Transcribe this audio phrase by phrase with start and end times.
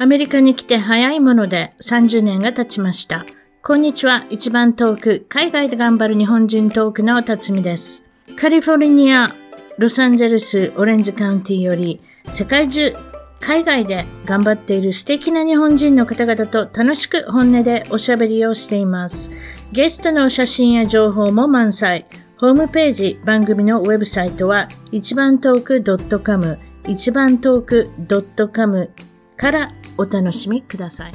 [0.00, 3.26] アメリカに来て早いもので30年が経ちました。
[3.64, 4.24] こんにちは。
[4.30, 8.04] 一番遠く、海外で頑張る日本人トークの辰巳です。
[8.36, 9.34] カリフォルニア、
[9.76, 12.00] ロサンゼルス、オレンジカウンティより、
[12.30, 12.94] 世界中、
[13.40, 19.32] 海外で頑張っている素敵な日本人の方々と楽しく本音でおしゃべりをしています。
[19.72, 22.06] ゲストの写真や情報も満載。
[22.36, 26.56] ホームページ、番組のウェブサイトは、一番トーク .com、
[26.86, 27.90] 一番トーク
[28.52, 28.90] .com
[29.38, 31.14] からお楽しみください。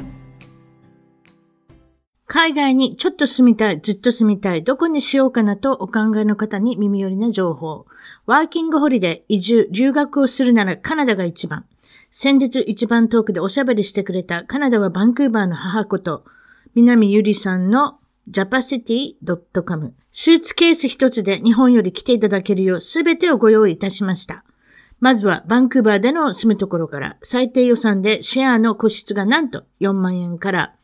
[2.26, 7.86] 海外にちょっと住みたい、ずっと住みたい、どこにしようかなとお考えの方に耳寄りな情報。
[8.26, 11.66] ワーキングホリデー、移住、留学をするならカナダが一番。
[12.10, 16.26] 先日一番遠くでおしゃべりしてくれたカナダはバンクーバーの母子と、
[16.74, 18.00] 南ゆりさんの
[18.32, 19.94] japacity.com。
[20.12, 24.44] スーツケース一つで日本より来ていただけるようすべてをご用意いたしました。
[25.04, 30.76] まずはバンクーバーでの住むところから最低予算でシェアの個室がなんと4万円から、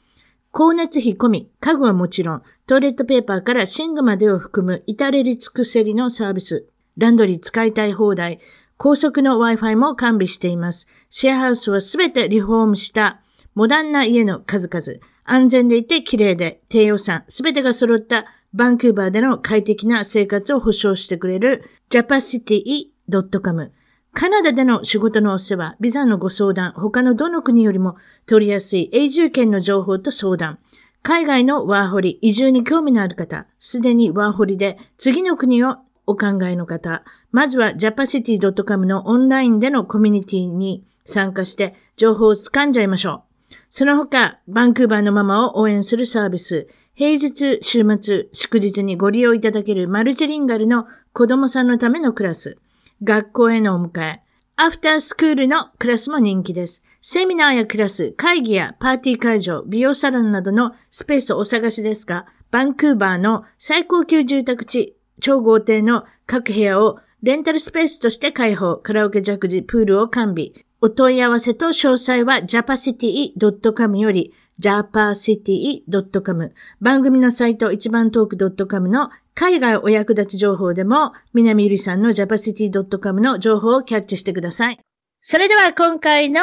[0.51, 6.67] 光熱費込み、家具はもちろん、トイレットペーパーから寝具までを含む至れり尽くせりのサービス。
[6.97, 8.41] ランドリー使いたい放題、
[8.75, 10.89] 高速の Wi-Fi も完備しています。
[11.09, 13.21] シェアハウスはすべてリフォームした
[13.55, 14.99] モダンな家の数々。
[15.23, 23.71] 安全でいて綺麗で低予算、すべてが揃ったバンクーバーでの快適な生活を保障してくれる japacity.com。
[24.13, 30.59] カナダでの仕事のお世話、ビザのご相談、他のどの国よりも取りやすい永住権の情報と相談、
[31.01, 43.55] 海外のワーホリ、移住に興味のある方、すでにワーホリで次の国をお考えの方、まずは japacity.com のオンラインでのコミュニティに参加して情報を掴んじゃいましょう。
[43.69, 52.57] その他、バンクーバーのママを応援するサービス、平日、週末、祝日にご利用いただけるマルチリンガルの子供さんのためのクラス、
[53.03, 54.21] 学校へのお迎え、
[54.55, 56.83] アフタースクールのクラスも人気です。
[57.01, 70.51] セミナーやクラス、会議やパーティー会場、美容サロンなどのスペースをお探しですが、バンクーバーの最高級住宅地、超豪邸の各部屋をレンタルスペースとして開放、カラオケジャグジ、プールを完備。
[70.81, 84.79] お問い合わせと詳細は japacity.com より japacity.com 番組のサイト一番トーク .com の海外お役立ち情報でも南ゆりさんの japacity.com の情報をキャッチしてください。
[85.21, 86.41] それでは今回の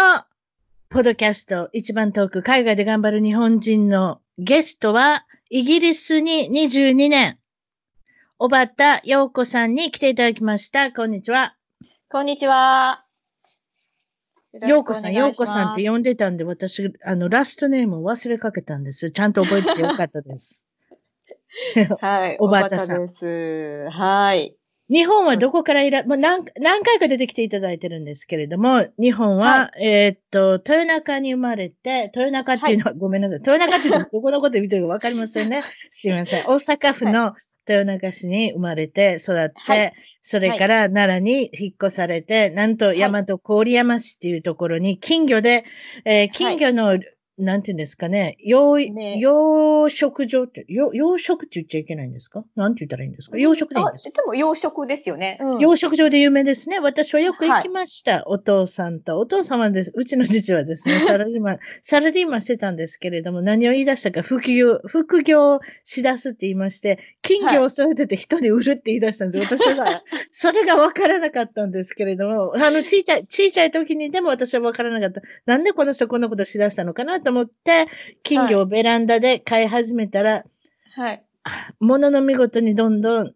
[0.88, 7.38] ポドキャスト一番トーク海外で頑張る日本人のゲストはイギリスに22年
[8.38, 10.92] 小畑陽子さんに来ていただきました。
[10.92, 11.56] こんにちは。
[12.10, 13.05] こんにちは。
[14.66, 19.10] ようこさん、ようこさんって呼んでたんで、私、あの、ラストネームを忘れかけたんです。
[19.10, 20.66] ちゃんと覚えててよかったです。
[22.00, 22.36] はい。
[22.40, 23.06] おばたさん。
[23.06, 23.88] です。
[23.90, 24.56] はい。
[24.88, 33.38] 日本はどこからいら、もう何何回か出てきていただいてるんですけれども、日本は、はい、えー、っと、豊中に生まれて、豊中っていうのは、はい、ごめんなさい。
[33.38, 35.64] 豊中って言うとどこのこと見てるかわかりませんね。
[35.90, 36.44] すいません。
[36.44, 37.34] 大阪府の
[37.68, 45.64] 豊中市に生まれて育って、はい、それから奈良に引っ越されて、なんと大和郡山市っていうところに金魚で、
[46.04, 46.98] えー、金魚の
[47.38, 52.44] なんていうんですかね、養、ね、養殖場って、養殖って言っちゃいけないんですか？
[52.56, 53.36] なんて言ったらいいんですか？
[53.38, 54.22] 養殖でいいんですか？
[54.22, 56.80] でも養殖ですよね、うん、養殖場で有名ですね。
[56.80, 58.12] 私はよく行きました。
[58.12, 59.18] はい、お父さんと。
[59.18, 59.92] お父様です。
[59.94, 69.46] うちの父はですね、 サラリーマン、サラリーマンしてたんですけれども、何を言い出したか、副業、副業しだすって言いまして、金魚を育てて人に売るって言い出したんです。
[69.46, 75.20] はい、私は、 それがわからなかったんですけれども、あの、小さい、小さい時にでも私はわからなかった。
[75.44, 77.88] なんでこの人こんなことしだしたのかなと思って、
[78.22, 80.44] 金魚をベランダで飼い始めたら、
[80.94, 81.24] はい。
[81.80, 83.34] ものの見事にどんどん、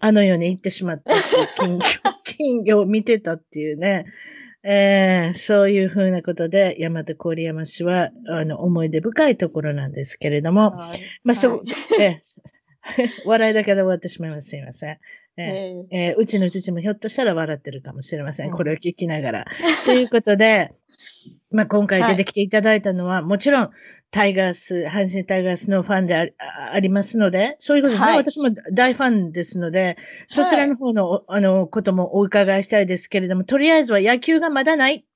[0.00, 1.14] あの世に行ってしまった
[1.56, 1.84] 金魚、
[2.24, 4.06] 金魚を見てたっていうね。
[4.64, 12.24] えー、そういうふうなことで、山田郡山市は、あの、思い出深いところなんですけれども、はい、まあ、そ、はい、え
[13.24, 14.48] 笑いだけで終わってしまいます。
[14.48, 14.98] すいません。
[15.36, 18.50] えー、えー、うちの父もひょっとしたら笑ってるかもしれません。
[18.50, 19.44] これを聞きながら。
[19.84, 20.72] ということで、
[21.50, 23.70] まあ、今回出てきていただいたのは、はい、もちろん、
[24.10, 26.26] タイガース、阪神タイガースのファンであ
[26.72, 29.96] ありますので、そういうことですね、はい、私も大ファンですので、
[30.26, 35.06] そちらの方の、あの、こともお伺いしたいですけれども、とりあえずは野球がまだない。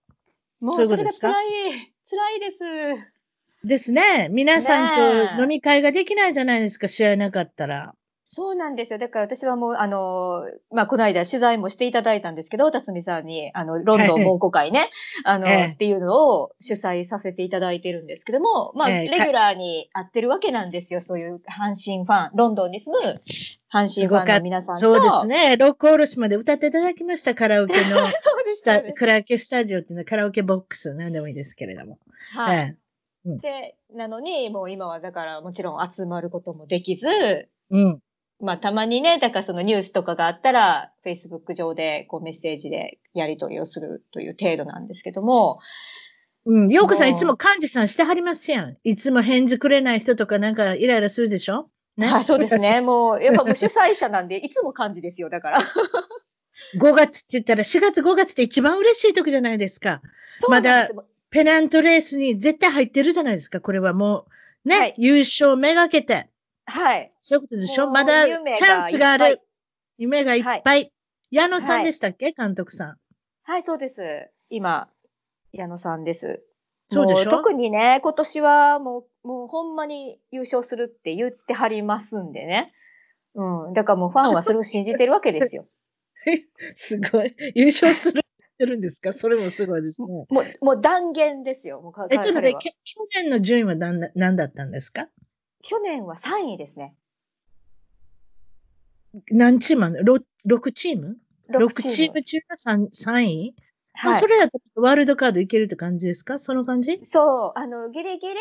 [0.60, 1.28] もうそういうことですか？
[1.28, 3.66] 辛い、辛いです。
[3.66, 4.28] ですね。
[4.30, 7.94] 皆さんと飲み会ができないじゃないですか、試合なかったら。
[8.32, 9.00] そうなんですよ。
[9.00, 14.88] だから私はもう、あの、まあ、この間取材もしていただいたんですけど、辰巳さんに、あの、ロンドン猛虎会ね、
[15.24, 21.02] あの、ええ、っていうのを主催させていただいてるんですけども、まあ、レギュラーに会ってるわけなんですよ。
[21.02, 23.20] そういう阪神ファン、ロンドンに住む
[23.72, 24.80] 阪神ファンの皆さんと。
[24.80, 25.56] そうですね。
[25.56, 31.98] ロックオールスまで歌っていただきました、カラオケの ね、カラオケスタジオっていうのはカラオケボックス、なんでもいいですけれども。
[32.32, 32.58] はい。
[32.58, 32.76] え
[33.26, 37.08] え、で、なのに、もう今はだからもちろん集まることもできず、
[37.70, 38.00] うん。
[38.40, 45.58] まあ、たまにね、だからそのニュースとかがあったら、Facebook 上でこうメッセージでやり取りをするという程度なんですけども。
[46.46, 46.68] うん。
[46.68, 48.76] ようこさんいつも幹事さんしてはりますやん。
[48.82, 51.68] いつも返事くれない人とかなんかイライラするでしょ？
[51.98, 52.06] ね？
[52.08, 52.80] はい、そうですね。
[52.80, 55.60] もう、やっぱもう主催者なんで、いつも幹事ですよ、だから。
[56.80, 60.00] 5月って言ったら、4月5月って一番嬉しい時じゃないですか。
[60.48, 60.88] まだ、
[61.28, 63.60] ペナントレースに絶対入ってるじゃないですか。
[63.60, 64.26] これはも
[64.64, 66.29] う、ね、はい、優勝めがけて。
[66.70, 67.12] はい。
[67.20, 67.90] そういうことでしょ？
[67.90, 69.40] まだチャンスがある。
[69.98, 70.62] 夢がいっぱい。
[70.64, 70.92] はい、
[71.30, 72.96] 矢野さんでしたっけ、はい、監督さん。
[73.42, 74.30] はい、そうです。
[74.48, 74.88] 今、
[75.52, 76.42] 矢野さんです。
[76.88, 77.30] そうでしょ？
[77.30, 82.72] 特にね、今年はもう、もうほんまに優勝するって言ってはりますんでね。
[83.34, 83.74] うん。
[83.74, 85.66] だからもうファンはそれを信じてるわけですよ。
[86.74, 87.34] すごい。
[87.54, 88.22] 優勝するっ
[88.58, 89.12] てるんですか？
[89.12, 90.08] それもすごいですね。
[90.08, 91.80] もう、もう断言ですよ。
[91.80, 95.08] もうえ、ちょっと待って、去年の順位は何何だったんですか？
[95.62, 96.94] 去年は3位ですね。
[99.30, 101.16] 何チーム 6, ?6 チーム
[101.50, 103.54] ?6 チーム中が 3, 3位？
[103.92, 106.38] はい、それだとワールドカードいけるって感じですか？
[106.38, 107.00] その感じ？
[107.04, 108.34] そう、あの、ギリギリ、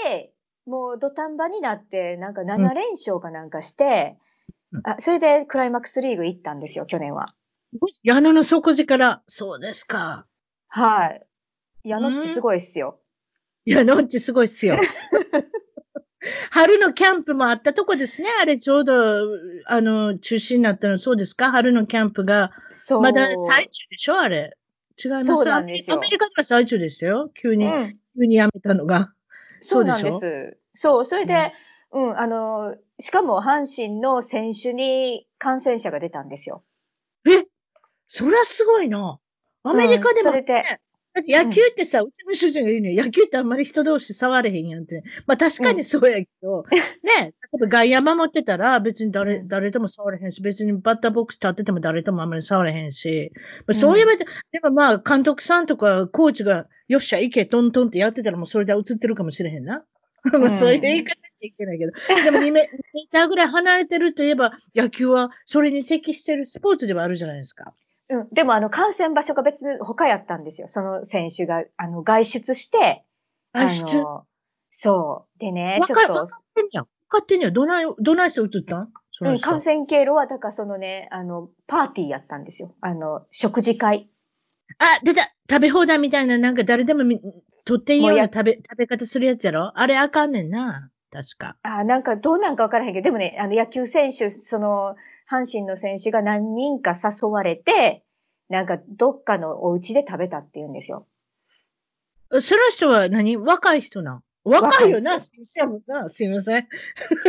[0.66, 4.18] もう土壇場になって、なんか7連勝かなんかして、
[4.72, 7.34] うん、あそれでクライマックスリーグ行ったんですよ、去年は。
[8.04, 10.26] 矢野の底力、そうですか。
[10.68, 11.26] はい。
[11.84, 13.00] 矢野っちすごいっすよ。
[13.66, 14.80] 矢野っちすごいっすよ。
[16.52, 18.28] 春のキャンプもあったとこですね。
[18.42, 18.94] あれちょうど、
[19.66, 21.52] あの、中止になったの、そうですか？
[21.52, 22.52] 春のキャンプが。
[22.74, 23.02] そう。
[23.02, 24.20] まだ最中でしょ？
[24.20, 24.58] あれ。
[25.02, 25.26] 違います？
[25.28, 25.96] そうなんですよ。
[25.96, 27.30] アメリカでは最中でしたよ。
[27.34, 29.14] 急に、うん、急にやめたのが。
[29.62, 30.58] そうなんです。
[30.76, 31.54] そう、それで、
[31.92, 36.64] うん、うん、あの、しかも阪神の選手に感染者が出たんですよ。
[37.28, 37.46] え？
[38.08, 39.20] そりゃすごいな。
[39.64, 40.80] アメリカでも、うん、それで、
[41.14, 43.06] だって野球ってさ、うん、うちの主人が言うのよ。
[43.06, 45.04] 野球ってあんまり人同士触れへんやんって。
[45.26, 53.32] まあ確かにそうやけど、うん、ね、例えば外野守ってたら別に誰、誰とも触れへんし、別にバッターボックス立ってても誰ともあんまり触れへんし、
[53.68, 59.84] まあ、そういう意味で、でもまあ監督さんとかコーチがよっしゃ行けトントンってやってたらもうそれで映ってるかもしれへんな。
[60.40, 61.92] まあそういう言い方していけないけど。
[62.24, 62.66] でも2メー
[63.12, 67.74] ターぐらい離れてるといえば野球はそれに適してるスポーツではあるじゃないですか。
[68.10, 68.28] うん。
[68.32, 70.68] でも、あの、感染場所が別に他やったんですよ。
[70.68, 73.04] その選手が、あの、外出して、
[73.54, 74.04] 外出？
[74.72, 75.40] そう。
[75.40, 76.14] でね、ちょっと。
[76.14, 76.84] 分かってんやん。
[76.86, 77.54] 分かってんやん。
[77.54, 78.92] どない、どないして移ったん？
[79.22, 82.74] うん、感染経路は、だからそのね、あの、パーティーやったんですよ。
[82.82, 84.10] あの、食事会。
[84.78, 87.20] あ、出た食べ放題みたいな、なんか誰でもみ
[87.66, 89.72] 取っていいような食べ、食べ方するやつやろ？
[89.76, 90.92] あれあかんねんな。
[91.12, 91.58] 確か。
[91.64, 94.96] あ、なんかどうなんかわからへんけど、でもね、あの野球選手、その、
[95.30, 98.04] 阪神の選手が何人か誘われて、
[98.50, 101.06] なんかどっかのお家で食べたって言うんですよ。
[102.32, 103.38] その人は何？
[103.38, 106.68] 若い人な若いよな、すいません。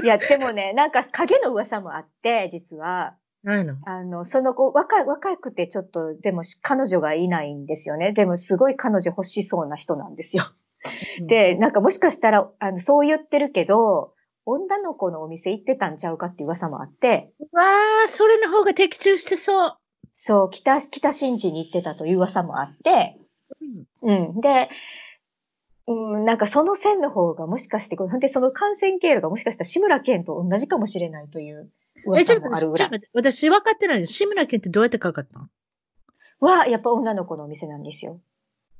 [0.02, 3.16] いや、でもね、なんか影の噂もあって、実は。
[3.42, 3.76] ないの？
[3.84, 8.12] あの、その子、若い、若くてちょっと、でも彼女がいないんですよね。
[8.12, 10.44] でもすごい彼女欲しそうな人なんですよ。
[11.26, 14.14] で、なんかもしかしたら、あの、そう言ってるけど、
[14.46, 17.32] 女の子のお店行ってたんちゃうかっていう噂もあって。
[17.52, 17.62] わ
[18.06, 19.76] あ、それの方が的中してそう。
[20.16, 23.18] そう、北、北新地に行ってたという噂もあって、
[24.02, 24.40] うん、うん。
[24.40, 24.68] で、
[25.86, 31.70] うん、なんかその線の方がもしかして、で、その感染経路がもしかしたら志村けんと同じかもしれないという
[32.04, 32.90] 噂もあるぐらい。
[33.12, 35.48] 私分かってない志村けんってどうやってかかったの？
[36.40, 38.20] は、やっぱ女の子のお店なんですよ。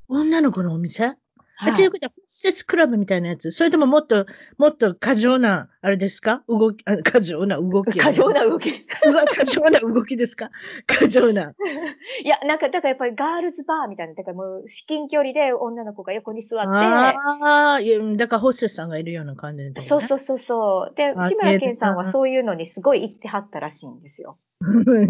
[0.08, 1.16] 女の子のお店？
[1.62, 4.24] はい、ということは、ホステスクラブみたいなやつそれとももっと、
[4.56, 6.42] もっと過剰な、あれですか？
[6.48, 7.98] 動き、過剰な動き。
[7.98, 8.86] 過剰な動き。
[8.86, 10.50] 過剰な動きですか？
[10.86, 11.52] 過剰な。
[12.24, 16.68] いや、なんか、だからやっぱりガールズバーみたいな、だからもう至近距離で女の子が横に座って。
[16.70, 20.94] ああ、いや、だからホステスさんがいるような感じで、ね、そうそうそうそう。
[20.96, 24.38] で、志村けんさんはそういうのにすごい行ってはったらしいんですよ。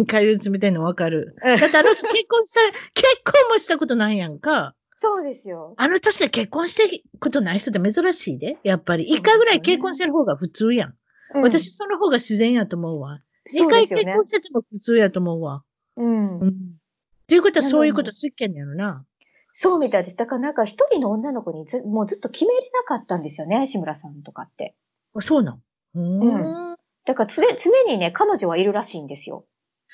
[0.06, 1.34] かゆつみたいのわかる。
[1.42, 2.60] だってあの人結婚さ、
[2.94, 4.74] 結婚もしたことないやんか。
[5.02, 5.72] そうですよ。
[5.78, 8.58] あの年で結婚してことない人って珍しいで。
[8.62, 9.04] やっぱり。
[9.04, 10.94] 一回ぐらい結婚してる方が普通やん。
[11.36, 13.22] うん、私その方が自然やと思うわ。
[13.46, 15.62] 一、回結婚してても普通やと思うわ。
[15.96, 16.40] うん。
[16.40, 16.48] うん。
[16.48, 16.52] っ
[17.26, 19.06] ていうことはそういうことすっけんやろな。
[19.54, 20.18] そうみたいです。
[20.18, 24.76] だからなんか一人の女の子にずもうずっと決めれなかったんですよね、志村さんとかって。
[25.14, 25.62] あ、そうなん
[25.94, 26.20] うん。
[26.20, 26.76] だ
[27.06, 29.46] だから常常にね、彼女はいるらしいんですよ。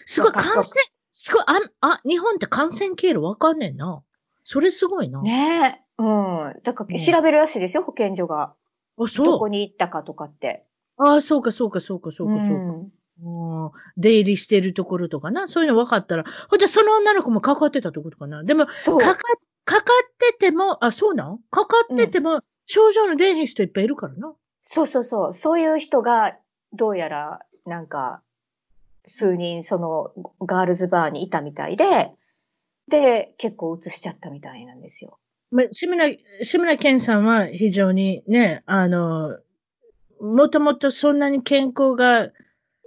[0.05, 0.65] すごい、感染、
[1.13, 1.61] すごい、あ、
[1.93, 4.03] あ、日本って感染経路わかんねえな。
[4.49, 5.21] それすごいな。
[5.23, 6.03] ねえ。
[6.03, 6.55] うん。
[6.63, 8.55] だから調べるらしいですよ、保健所が。
[8.97, 9.27] あ、そう。
[9.27, 10.65] どこに行ったかとかって。
[10.99, 12.63] ああ、そうか、そうか、そうか、そうか、そうか。
[12.63, 12.93] うん
[13.97, 15.49] 出入りしてるところとかな。
[15.49, 16.25] そういうの分かったら。
[16.49, 18.45] ほんで、その女の子もかかってたってことかな。
[18.45, 19.17] でも、かか、
[19.65, 21.39] かかってても、あ、そうなん？
[21.51, 24.35] かかってても、症状の出へん人いっぱいいるからな。
[24.65, 25.35] そうそうそう。
[25.35, 26.37] そういう人が、
[26.73, 28.21] どうやら、なんか、
[29.07, 30.13] 数人、その、
[30.47, 32.13] ガールズバーにいたみたいで、
[32.89, 35.19] で、結構移しちゃったみたいなんですよ。
[35.51, 36.07] ま志村、
[36.43, 39.39] 志村けんさんは非常にね、あの、
[40.21, 42.31] もともとそんなに健康が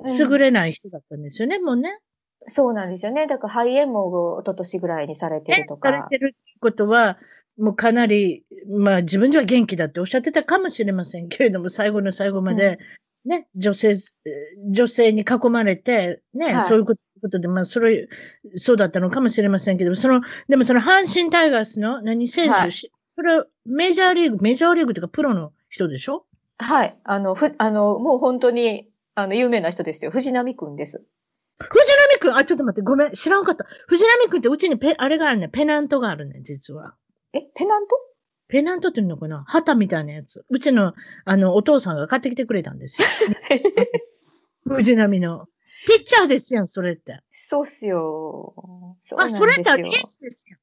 [0.08, 2.00] 優れない人だったんですよね、うん、もうね。
[2.48, 3.28] そうなんですよね。
[3.28, 5.90] だから肺炎も一昨年ぐらいにされてるとか。
[5.90, 7.18] されてるってことは、
[7.58, 12.80] もうかなり、まあ自分では元気だっておっしゃってたかもしれませんけれども、最後の最後まで、
[13.26, 13.94] ね、うん、女性、
[14.72, 18.08] 女性に囲まれて、ね、はい、そういうことで、まあそれ、
[18.56, 22.90] そうだったのかもしれませんけど、その、でもその阪神タイガースの何選手、はい、そ
[23.22, 26.26] れはメジャーリーグ、メジャーリーグというかプロの人でしょ？
[26.58, 26.98] はい。
[27.04, 30.12] あの、ふ、あの、もう本当に、あの、有名な人ですよ。
[30.12, 31.04] 藤波くんです。
[31.60, 31.72] 藤
[32.14, 33.66] 波くんあ、ちょっと待って、ごめん、知らんかった。
[33.88, 36.96] 藤波くんってうちにペ、あれがあるね、ペナントがあるね、実は。
[37.34, 37.96] え、ペナント？
[38.48, 39.44] ペナントっていうのかな？
[39.48, 40.44] 旗みたいなやつ。
[40.50, 40.94] うちの、
[41.26, 43.08] あの、お父さんが買ってきてくれたんですよ。
[44.66, 45.48] 藤波の。
[45.88, 47.20] ピッチャーですやん、それって。
[47.32, 48.54] そうっすよ。
[49.02, 50.58] そうあ、それってエースですよ。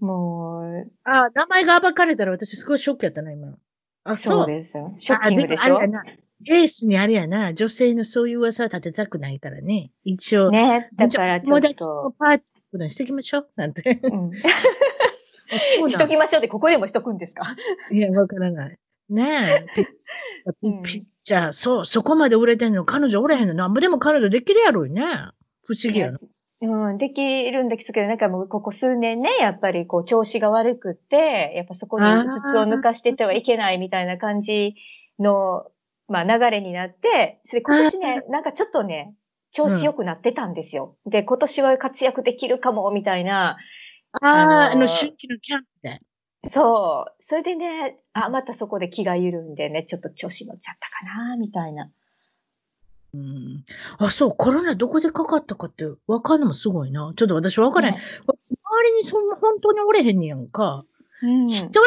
[0.00, 0.92] もう。
[1.04, 3.56] あ、名前が暴かれたら私すごいショックやったな、今。
[4.04, 4.36] あ、そう。
[4.38, 4.94] そうですよ。
[4.98, 5.80] ショッキングでしょ？
[5.82, 6.02] あな。
[6.48, 9.92] エースにあれやな、女性のそういう噂は立てたくないからね。
[10.04, 10.50] 一応。
[10.50, 11.68] ね、だからちょっと。
[11.68, 14.00] 友達のパーティーしてきましょう、なんて。
[14.02, 14.30] うん、
[15.90, 17.54] しときましょうって、ここでもしとくんですか？
[17.92, 18.78] いや、わからない。
[19.08, 19.66] ねえ。
[19.76, 19.84] ピ
[20.82, 25.02] ピッチャー、そう、そこまで売れてんの、彼女おれへんの、なんぼでも彼女できるやろいね。
[25.64, 26.18] 不思議やな。
[26.62, 34.76] うん、できるんですけど、なんかもうここ数年ね、やっぱりこう調子が悪くって、やっぱそこにうつつを抜かしててはいけないみたいな感じ
[35.18, 35.66] の、
[36.06, 39.14] まあ流れになって、それ今年ね、なんかちょっとね、
[39.52, 40.96] 調子良くなってたんですよ。
[41.04, 43.56] うん、で、今年は活躍できるかも、みたいな。
[44.20, 46.00] ああ、あの、春季のキャンプで。
[46.46, 47.12] そう。
[47.20, 51.90] それでね、あ、またそこで気が緩んでね、ちょっと調子乗っちゃったかな、みたいな。
[53.14, 53.64] うん。
[53.98, 57.12] あ、そう、コロナどこでかかったかって分かるのもすごいな。
[57.14, 58.00] ちょっと私分からない。
[58.00, 60.84] ね、周りにそんな本当におれへんねやんか。
[61.22, 61.80] うん、一人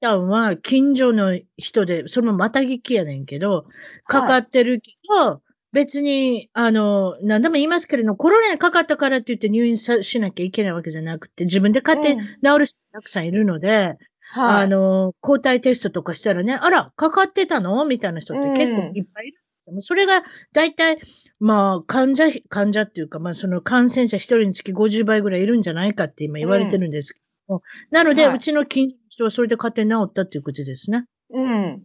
[0.00, 3.66] ちゃんは近所の人で、そのまた聞きやねんけど、
[4.06, 17.84] かかってるけど、はい、別に、あの、何でも言いますけれど、コロナにかかったからって言って入院さしなきゃいけないわけじゃなくて、自分で勝手に治る人たくさんいるので、うんはい、あの、抗体テストとかしたらね、あら、かかってたの？
[17.84, 19.40] みたいな人って結構いっぱいいる
[19.78, 20.22] それが
[20.52, 20.98] 大体、
[21.38, 27.60] まあ、患者、患者っていうか、まあ、その感染者一人につき50倍ぐらいいるんじゃないかって今言われてるんですけど、うん、
[27.90, 31.04] なので、はい、うちの近所の人はそれで勝手に治ったっていうことですね。
[31.32, 31.82] うん。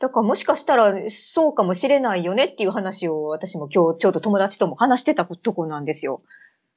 [0.00, 6.22] だからもしかしたらそうかもしれないよねっていう話を私も今日ちょうど友達とも話してたとこなんですよ。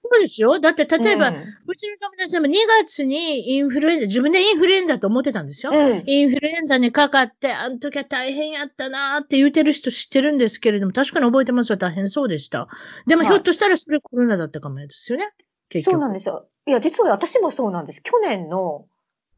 [0.03, 0.59] そうですよ。
[0.59, 2.51] だって、例えば、うん、うちの友達でも2
[2.83, 5.71] 月にインフルエンザ、自分でインフルエンザと思ってたんですよ。
[5.73, 11.77] うん、インフルエンザにかかって、あの時は大変やったなーって言うてる人知ってるんですけれども、確かに覚えてますよ。
[11.77, 12.67] 大変そうでした。
[13.07, 15.29] でも、ひょっとしたらそれコロナだったかもですよね。
[15.69, 15.93] 結局。
[15.93, 16.49] そうなんですよ。
[16.65, 18.03] いや、実は私もそうなんです。
[18.03, 18.85] 去年の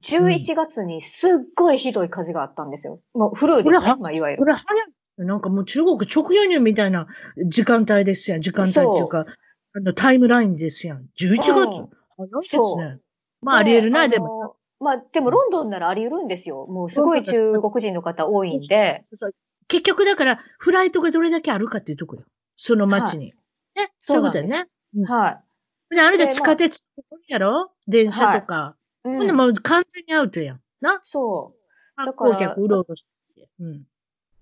[0.06, 3.00] 11月にすっごいひどい風があったんですよ。
[3.14, 3.96] もうフルーですね。
[4.00, 4.44] まあ、いわゆる。
[4.44, 5.26] これ早い。
[5.26, 7.08] なんかもう中国直輸入みたいな
[7.48, 8.40] 時間帯ですよ。
[8.40, 9.26] 時間帯っていうか。
[9.78, 11.06] あの、タイムラインですやん。
[11.20, 11.90] 11月。
[12.18, 13.00] 早いですね。
[13.42, 14.56] まあ、あり得るな、でも。
[14.80, 16.66] まあ、でも、ロンドンならあり得るんですよ。
[16.68, 19.02] もう、すごい中国人の方多いんで。
[19.04, 19.32] そうそう
[19.68, 22.24] 結局、だから、フライトがどれだけあるかっていうとこよ。
[22.56, 23.34] その街に。
[23.76, 23.94] はい、ね。
[24.00, 24.66] そういうことだよね。
[25.08, 25.42] は
[25.92, 25.96] い。
[25.96, 26.82] で、あれで地下鉄
[27.28, 27.72] やろ？
[27.88, 28.56] 電車とか。
[28.56, 30.62] はい、うん、もう完全にアウトやん。
[30.82, 31.00] な？
[31.04, 32.06] そう。
[32.06, 32.38] だから。
[32.38, 33.50] 客うろうろして。
[33.60, 33.84] うん。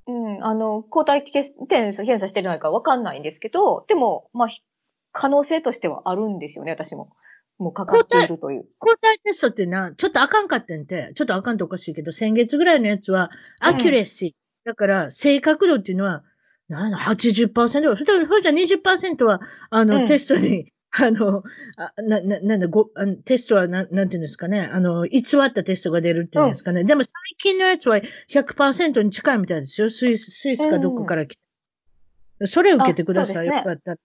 [0.05, 4.47] うん、あの、抗体検査、検査してないかわかんないんですけど、でも、まあ、
[5.11, 7.13] 可能性としてはあるんですよね、私も。
[7.57, 8.65] もうかかっているという。
[8.79, 13.29] 抗体テストってな、ちょっとあかんかってんて、ちょっとあかんとおかしいけど、先月ぐらいのやつは、
[13.59, 14.29] アキュレシー。
[14.29, 14.35] うん、
[14.71, 16.23] だから、正確度っていうのは、
[16.67, 17.69] なんだ、80%。
[17.69, 19.39] それじゃ20%は、
[19.69, 21.43] あの、うん、テストに、あの、
[21.75, 24.61] あな、な、なんだ、ご、あのテストは、なん、なんていうんですかね。
[24.61, 26.81] あの、偽ったテストが出るっていうんですかね。
[26.81, 27.97] うん、でも最近のやつは
[28.29, 29.89] 100%に近いみたいですよ。
[29.89, 31.41] スイス、スイスかどこから来て。
[32.39, 33.49] うん、それ受けてください。
[33.49, 33.97] ね、よかったら。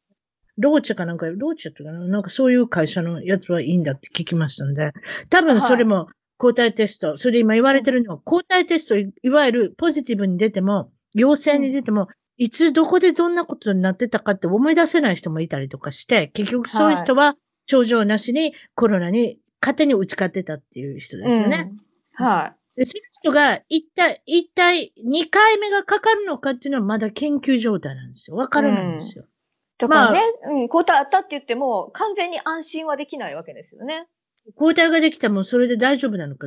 [0.56, 4.92] ローチェかなんか、ローチェとかな、なんかそういう会社のやつはいいんだって聞きましたんで、
[5.28, 21.72] 多分それも抗体テスト、はい、それで今言われてるのは、抗体テスト、いわゆるポジティブに出ても、陽性に出ても、いつどこでどんなことになってたかって思い出せない人もいたりとかして、結局そういう人は症状なしにコロナに勝手に打ち勝ってたっていう人ですよね。
[22.18, 22.78] うん、はい。
[22.78, 28.36] で、その人が一体、一体2回目がかかるのかっていうのはまだ研究状態なんですよ。
[28.36, 29.24] わからないんですよ。
[29.24, 34.06] うん、だからね、まあ、うん、抗体あったって言っても完全に安心はできないわけですよね。
[34.54, 36.46] 抗体ができたらもうそれで大丈夫なのか。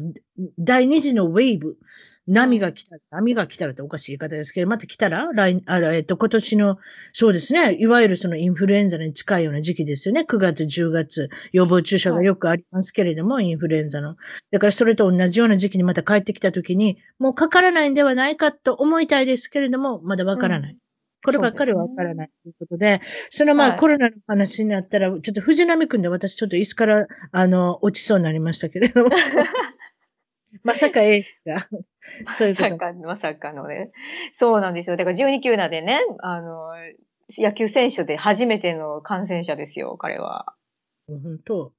[0.58, 1.78] 第二次のウェーブ。
[2.28, 6.78] 波が来たら、波が来たらっておかしい言い方ですけど、また来たら、来、あえっと、今年の、
[7.14, 10.22] そうですね、いわゆるそのインフルエンザに近いような時期ですよね。
[10.28, 14.16] 9月、10月、予防注射がよくありますけれども、はい、インフルエンザの。
[14.52, 20.74] だからそれと同じような時期にまた帰ってきた時に、もうかからないんではないかと思いたいですけれども、まだわからない。
[20.74, 20.78] うん
[21.24, 23.00] こればっかりわからないということで、
[23.30, 29.10] そのまあ、コロナの話になったら、ちょっと藤波くんで私ちょっと椅子から、あの、落ちそうになりましたけれども。
[30.64, 31.60] まさかエースが。
[32.34, 32.70] そういうこと。
[32.70, 33.92] まさか、まさかのね。
[34.32, 34.98] そうなんですよ。
[34.98, 36.70] だから12球団でね、あの、
[37.38, 40.54] 野球選手で初めての感染者ですよ、彼は。
[41.08, 41.74] 本当。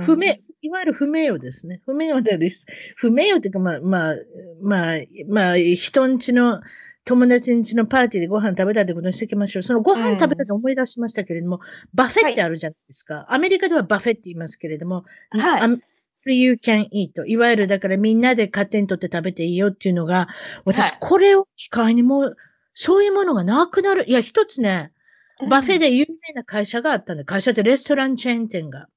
[0.00, 1.80] 不明、いわゆる不名誉ですね。
[1.84, 2.66] 不名誉です。
[2.96, 4.14] 不名誉っていうか、まあ、まあ、
[4.62, 4.96] まあ、
[5.28, 6.60] まあ、人んちの、
[7.04, 9.62] 友達んちのパーティーでご飯食べたってことにしておきましょう。
[9.62, 11.62] そのご飯食べたって思い出しましたけれども、うん、
[11.94, 13.26] buffet ってあるじゃないですか、はい。
[13.30, 15.82] アメリカでは buffet って言いますけれども、はい、
[16.30, 17.12] you can eat.
[17.26, 20.28] いわゆるだからみんなで勝手に取って食べていいよっていうのが、
[20.64, 22.36] 私これを機会にもう、
[22.74, 24.08] そういうものがなくなる。
[24.08, 24.92] いや、一つね、
[25.48, 27.24] buffet で有名な会社があったんだ。
[27.24, 28.88] 会社ってレストランチェーン店が。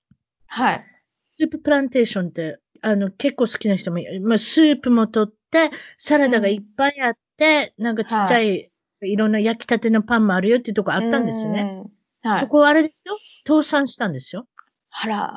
[0.48, 0.86] はい。
[1.28, 11.84] スーププランテーションって、あの、結構好きな人も、まあ、スープも取って、サラダがいっぱいあって、うん、なんかちっちゃい、はい、いろんな焼きたてのパンもあるよっていうとこあったんですね。
[12.22, 12.40] はい。
[12.40, 13.18] そこはあれですよ。
[13.48, 14.48] 倒産したんですよ。
[14.92, 15.32] あら。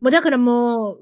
[0.00, 0.94] もうだからも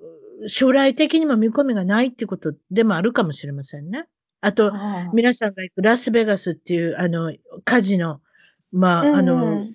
[0.42, 4.06] う、将来的にも見込みがないっていうことでもあるかもしれませんね。
[4.40, 4.72] あと、
[5.12, 8.20] 皆さんが行くラスベガスっていう、あの、カジノ、
[8.70, 9.66] まあ、あの、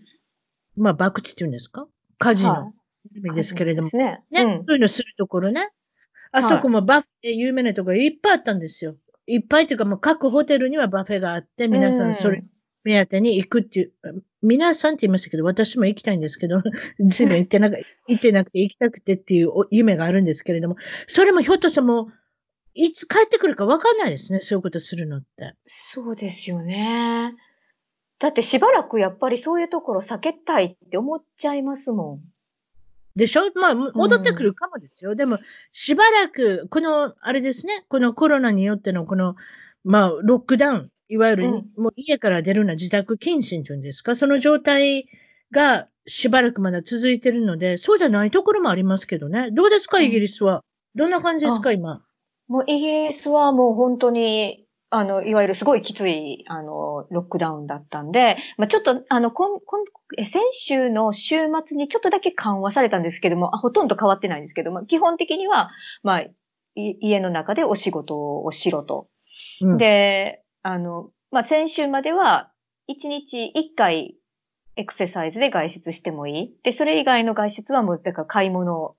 [0.78, 1.88] まあ、博打っていうんですか？
[2.18, 2.74] カジノ。
[3.36, 3.90] ですけれども。
[3.94, 4.24] ね。
[4.32, 5.70] ね、うん、そういうのするところね。
[6.32, 8.96] あそこも buffet 有名なところいっぱいあったんですよ。
[9.28, 12.44] いっぱいというかもう各ホテルには buffet があって、皆さんそれ
[12.84, 13.94] 目当てに行くっていう、
[14.42, 16.62] 皆さんって言いましたけど、私も行きたいんですけど、
[17.08, 20.76] ずいぶん行ってなく、行ってなくて行きたくてっていう夢があるんですけれども、
[21.08, 22.10] それもひょっとしても
[22.74, 25.54] いつ帰ってくるかわかんないですね、そういうことするのって。
[25.68, 27.34] そうですよね。
[28.20, 32.22] だってしばらくやっぱりそういうところ避けたいって思っちゃいますもん。
[33.16, 33.42] でしょ？
[33.56, 35.12] まあ、戻ってくるかもですよ。
[35.12, 35.38] うん、でも、
[35.72, 39.36] しばらく、この、あれですね、このコロナによってのこの、
[39.84, 45.08] まあ、ロックダウン、いわゆる、うん、もう家から出るのは自宅謹慎というんですか、その状態
[45.52, 49.52] がしばらくまだ続いてるので、そうじゃないところもありますけどね。
[49.52, 50.64] どうですか、イギリスは。
[50.96, 52.02] どんな感じですか、今。
[52.48, 59.86] もうイギリスはもう本当に、あの、いわゆるすごいきつい、あの、ロックダウンだったんで、まあ、ちょっと、あの、こん、こん、
[60.28, 61.36] 先週の週
[61.66, 65.72] 末にちょっとだけ緩和されたんですけども、あほとんど変わってないんですけども、基本的には、
[66.04, 66.24] まあ、
[66.76, 69.08] 家の中でお仕事をしろと。
[69.62, 72.52] うん、で、あの、まあ、先週までは、
[72.90, 74.16] 1日1回
[74.76, 76.56] エクササイズで外出してもいい。
[76.64, 78.96] で、それ以外の外出はもう、だから買い物、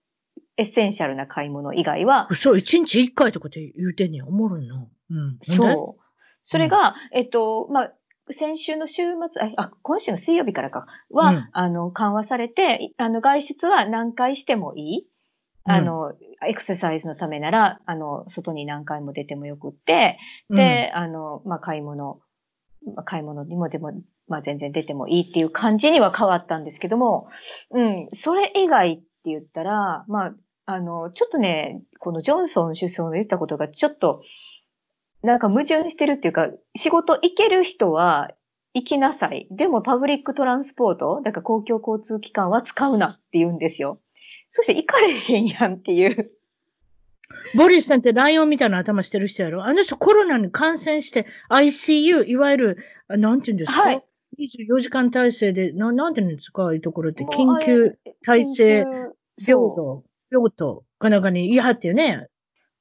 [0.57, 2.29] essential な買い物以外は。
[2.35, 4.27] そう、1日1回とかって言うてんねや。
[4.27, 4.87] おもろいな。
[5.11, 5.39] うん。
[5.43, 6.03] そう。
[6.45, 7.93] それが、うん、えっと、まあ、
[8.31, 15.07] 先週の週末、あ、今週の水曜日からか、は、うん、あの、緩和されて、あの、外出は何回してもいい。
[15.65, 16.13] あの、
[16.47, 20.19] エクササイズのためなら、あの、外に何回も出てもよくって、
[20.51, 22.21] で、あの、まあ、買い物、
[22.95, 23.93] まあ、買い物にもでも、
[24.29, 27.29] まあ、全然出てもいいっていう感じには変わったんですけども、
[27.71, 30.35] うん、それ以外って言ったら、まあ、
[30.67, 34.23] あの、ちょっとね、このジョンソン首相の言ったことがちょっと、
[35.23, 38.31] なんか矛盾してるっていうか、仕事行ける人は
[38.75, 39.47] 行きなさい。
[39.51, 44.01] でもパブリックトランスポート、だから公共交通機関は使うなって言うんですよ。
[44.57, 46.31] そして行かれへんやんっていう。
[47.57, 49.65] ボリスさんってライオンみたいな頭してる人やろ？
[49.65, 54.05] あの人コロナに感染して ICU、いわゆる、なんて言うんですか、はい、
[54.39, 56.67] ?24 時間体制で、ななんて言うんですか？
[56.67, 58.87] ああいうところって、緊急体制
[59.45, 62.29] 病棟、病棟かなんかに言い張ってよね。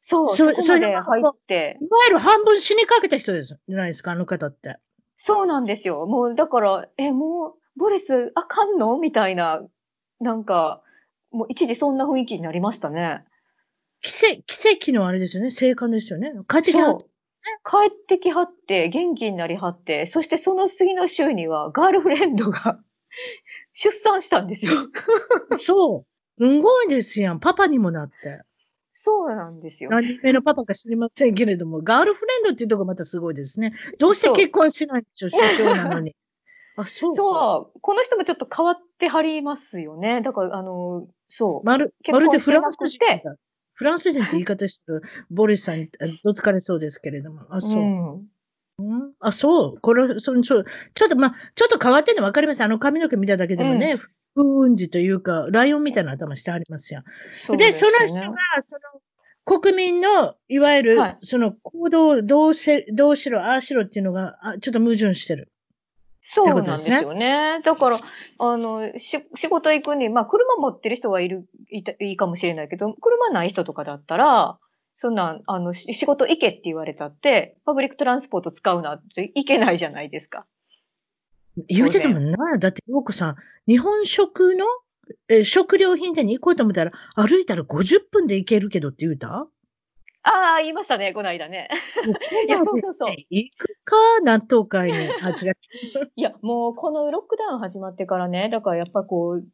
[0.04, 1.80] そう、そそそれ入って。
[1.82, 4.78] いわゆる半分死にかけた人ですじゃないですか、あの方って。
[5.18, 6.06] そうなんですよ。
[6.06, 9.00] もう、だから、え、もう、ボリス、あかんの？
[9.00, 9.66] みたいな、
[10.20, 10.83] なんか、
[11.34, 13.24] もう一時そんな雰囲気になりましたね。
[14.02, 15.50] 奇跡、奇跡のあれですよね。
[15.50, 16.32] 生還ですよね。
[16.48, 17.06] 帰ってきはって。
[17.66, 22.80] 帰ってきはって、元気になりはって、そしてその次の週にはガールフレンドが
[23.74, 24.74] 出産したんですよ。
[25.58, 26.14] そう。
[26.38, 27.40] すごいですやん。
[27.40, 28.42] パパにもなって。
[28.94, 29.90] そうなんですよ。
[29.90, 33.74] 何目のパパか知りませんけれども、ガールフレンドっていうとこまたすごいですね。
[33.98, 36.16] どうして結婚しないんでしょう、首相なのに。
[36.76, 37.80] あ、そうそう。
[37.82, 40.22] この人もちょっと変わってはりますよね。
[40.22, 41.66] だから、あの、そう。
[41.66, 43.00] まる、まるでフランス人。
[43.74, 45.88] フランス人って言い方してる、 ボリスさん、
[46.24, 47.42] どつかれそうですけれども。
[47.50, 47.82] あ、そう。
[47.82, 48.28] うん
[48.80, 49.80] うん、あ、そう。
[49.82, 52.62] これ、その、ちょ、ちょっと、まあ、ちょっと変わってるの分かります。
[52.64, 53.98] あの髪の毛見ただけでもね、
[54.36, 57.04] 風雲児というか、ライオンみたいな頭してありますよ。
[57.50, 59.02] で、ね、その人が、その、
[59.46, 65.53] 国民の、いわゆる、はい、その行動、どうせ、どうしろ、ああしろっていうのが、あちょっと矛盾してる。
[66.24, 67.62] そうなんですよね。
[67.64, 68.00] だから、
[68.40, 74.58] あの、し、仕事行くに、まあ、車持ってる人はいる、いた、いいかもしれないけど、車ない人とかだったら、
[74.96, 80.46] そんな、あの、仕事行けって言われたって、パブリックトランスポート使うなっていけないじゃないですか。
[81.68, 82.58] 言うてたもんな。
[82.58, 83.36] だって、ようこさん、
[83.68, 84.66] 日本食の、
[85.28, 89.48] え食料品店に行こうと思ったら、歩いたら50分で行けるけどって言うた？
[90.24, 91.70] ああ、言いましたね、この間ね。
[92.48, 93.16] いや、そうそうそう。
[93.30, 94.98] 行くか、納豆会に。
[94.98, 95.58] あ、違う。
[96.16, 99.46] いや、もう、このロックダウン始まってからね、だからやっぱこう、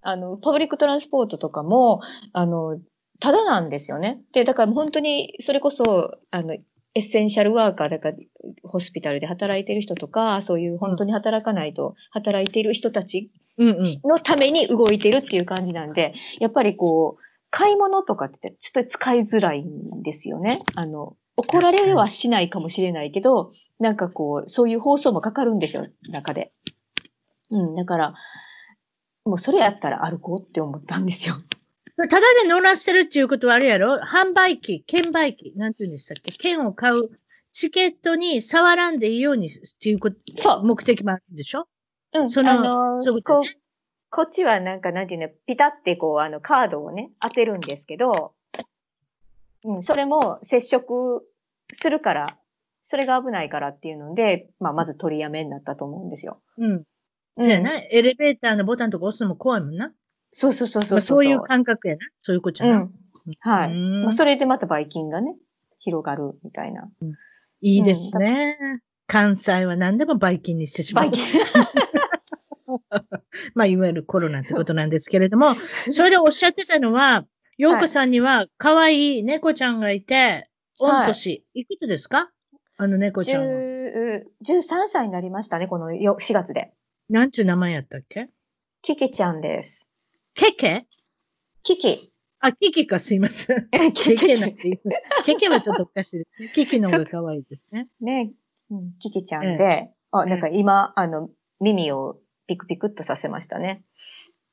[0.00, 2.00] あの、パブリックトランスポートとかも、
[2.32, 2.80] あの、
[3.20, 4.20] ただなんですよね。
[4.32, 8.16] で、だから本当に、それこそ、あの、エッセンシャルワーカーだから、
[8.62, 20.62] ホスピタルで働いてる人とか、そういう本当に働かないと働いている人たちのために動いてるっていう感じなんで、やっぱりこう、買い物とかってちょっと使いづらいんですよね。
[20.74, 26.52] あの、怒られはしないかもしれないけど、なんかこう、そういう放送もかかるんですよ、中で。
[27.50, 28.14] うん、だから、
[29.24, 31.36] もうそれやったら歩こうって思ったんですよ。
[31.96, 33.96] ただで乗らせるっていうことはあるやろ？
[33.96, 36.32] 販売機、券売機、なんて言うんでしたっけ？
[36.32, 37.10] 券を買う
[37.52, 40.64] チケットに触らんでいいようにっていうこと、そう。
[40.64, 41.66] 目的もあるんでしょ？
[42.14, 43.57] うん、その、あのー、そういうこと、ね、
[44.10, 48.32] こっちはなんか、なんていうの、ピタってこう、あの、カードをね、当てるんですけど、
[49.64, 51.26] うん、それも接触
[51.72, 52.38] するから、
[52.82, 56.40] それが危ないからっていうので、まあ、まず取りやめになったと思うんですよ。
[56.56, 56.84] うん。
[57.38, 59.92] そうやな、うん、エレベーターのボタンとか押すのも怖いもんな。
[60.32, 61.00] そうそうそうそう。
[61.00, 62.00] そういう感覚やな。
[62.18, 62.76] そういうことやな。
[62.78, 62.90] うん、
[63.40, 63.74] はい。
[64.04, 65.36] まあ、それでまたばい菌がね、
[65.80, 66.88] 広がるみたいな。
[67.02, 67.12] うん、
[67.60, 68.56] いいですね。
[69.06, 71.10] 関西は何でもばい菌にしてしまう。
[71.10, 71.24] ばい菌。
[73.54, 75.54] まあ、いわゆるコロナってことなんですけれども、
[75.90, 80.48] それでおっしゃってたのは、洋子さんには可愛い猫ちゃんがいて、
[80.78, 82.30] 御年、はい、いくつですか？
[82.76, 84.20] あの猫ちゃんは。
[84.44, 86.72] 13歳になりましたね、この4月で。
[87.08, 88.28] なんちゅう名前やったっけ？
[88.82, 89.88] キキちゃんです。
[90.34, 90.86] ケケ？
[91.64, 92.12] キキ。
[92.40, 93.68] あ、キキかすいません。
[93.92, 94.80] ケケなんて。
[95.24, 96.52] ケケはちょっとおかしいですね。
[96.54, 97.88] キキの方が可愛いですね。
[98.00, 98.30] ね、
[98.70, 103.84] うん、キキちゃんで、ええ、あ、なんか今、あの、耳をピクピクっとさせましたね。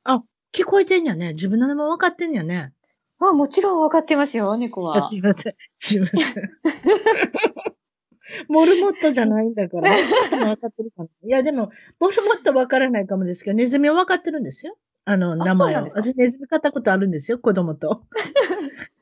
[0.03, 0.21] あ、
[0.53, 1.33] 聞こえてんやね。
[1.33, 2.73] 自分の名前分かってんやね。
[3.19, 5.05] あ、もちろん分かってますよ、猫は。
[5.07, 5.55] すいません。
[5.77, 6.21] すいません。
[8.49, 9.95] モルモットじゃないんだから。
[10.29, 11.09] 分かってるかな。
[11.23, 14.77] いや、でも、モルモット分からないかもですけど、ネズミは分かってるんですよ。
[15.05, 15.83] あの、名前を。
[15.83, 18.03] 私、ネズミ買ったことあるんですよ、子供と。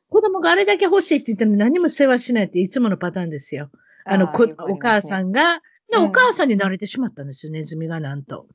[0.09, 3.71] 子供があれだけ欲しいって言っても何も世話しないっていつものパターンですよ。
[4.05, 8.47] あの、あね、お母さんが、で、お母さんに慣れてしまったんですよ、ネズミがなんと。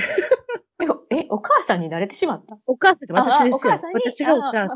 [1.12, 2.56] え、お母さんに慣れてしまった？
[2.66, 3.78] お母さんって私ですよ。
[3.94, 4.74] 私がお母さ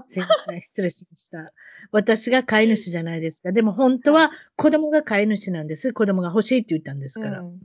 [0.53, 0.61] ん。
[0.61, 1.53] 失礼しました。
[1.93, 3.53] 私が飼い主じゃないですか。
[3.53, 5.93] でも本当は子供が飼い主なんです。
[5.93, 7.41] 子供が欲しいって言ったんですから。
[7.41, 7.61] うん、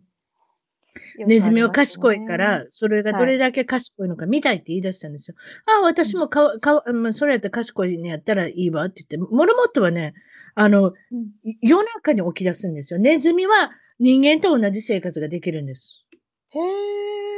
[1.28, 5.36] ネズミは賢いから、それがどれだけ賢いのか見たいって言い出したんですよ。
[5.66, 10.14] はい、ああ、私もかか、まあ、それやったら賢いねやったらいいわって言って、モルモットはね、
[10.56, 10.94] あの、うん、
[11.62, 13.00] 夜中に起き出すんですよ。
[13.00, 16.06] ネズミは人間と同じ生活ができるんです。
[16.52, 17.29] へえ。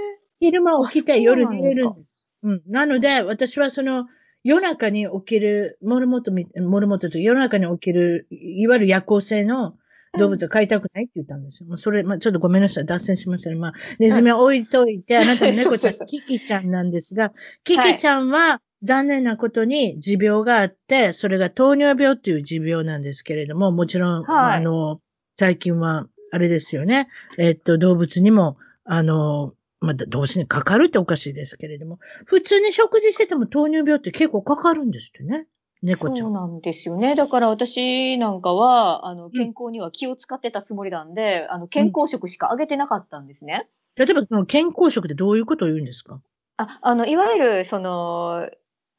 [0.41, 2.25] 昼間起きて夜寝れるんです。
[2.43, 2.61] うん。
[2.67, 4.07] なので、私はその、
[4.43, 9.75] 夜中に起きる、モルモット、モルモットと夜中に起きる、いわゆる夜行性の
[10.17, 11.69] 動物は飼いたくないって言ったんですよ。
[11.69, 12.85] もうそれ、まあ、ちょっとごめんなさい。
[12.85, 13.55] 脱線しましたね。
[13.55, 24.99] まあ、ネズミは置いといて、あなたの猫ちゃん、キキちゃんなんですが、 キキちゃんは、残念なことに持病があって、それが糖尿病っていう持病なんですけれども、もちろん、はい、あの、
[25.35, 27.09] 最近は、あれですよね。
[27.37, 35.47] えっと、動物にも、あの、まあ、動物にかかるっておかしいですけれども、普通に食事してても糖尿病って結構かかるんですってね。
[35.81, 36.27] 猫ちゃん。
[36.27, 37.15] そうなんですよね。
[37.15, 43.67] だから私なんかは、あの、健康には気を使ってたつもりなんで、うん、あの、健康食しかあげてなかったんですね。
[43.95, 46.21] 例えば、その健康食ってどういうことを言うんですか？
[46.57, 48.49] あ、あの、いわゆる、その、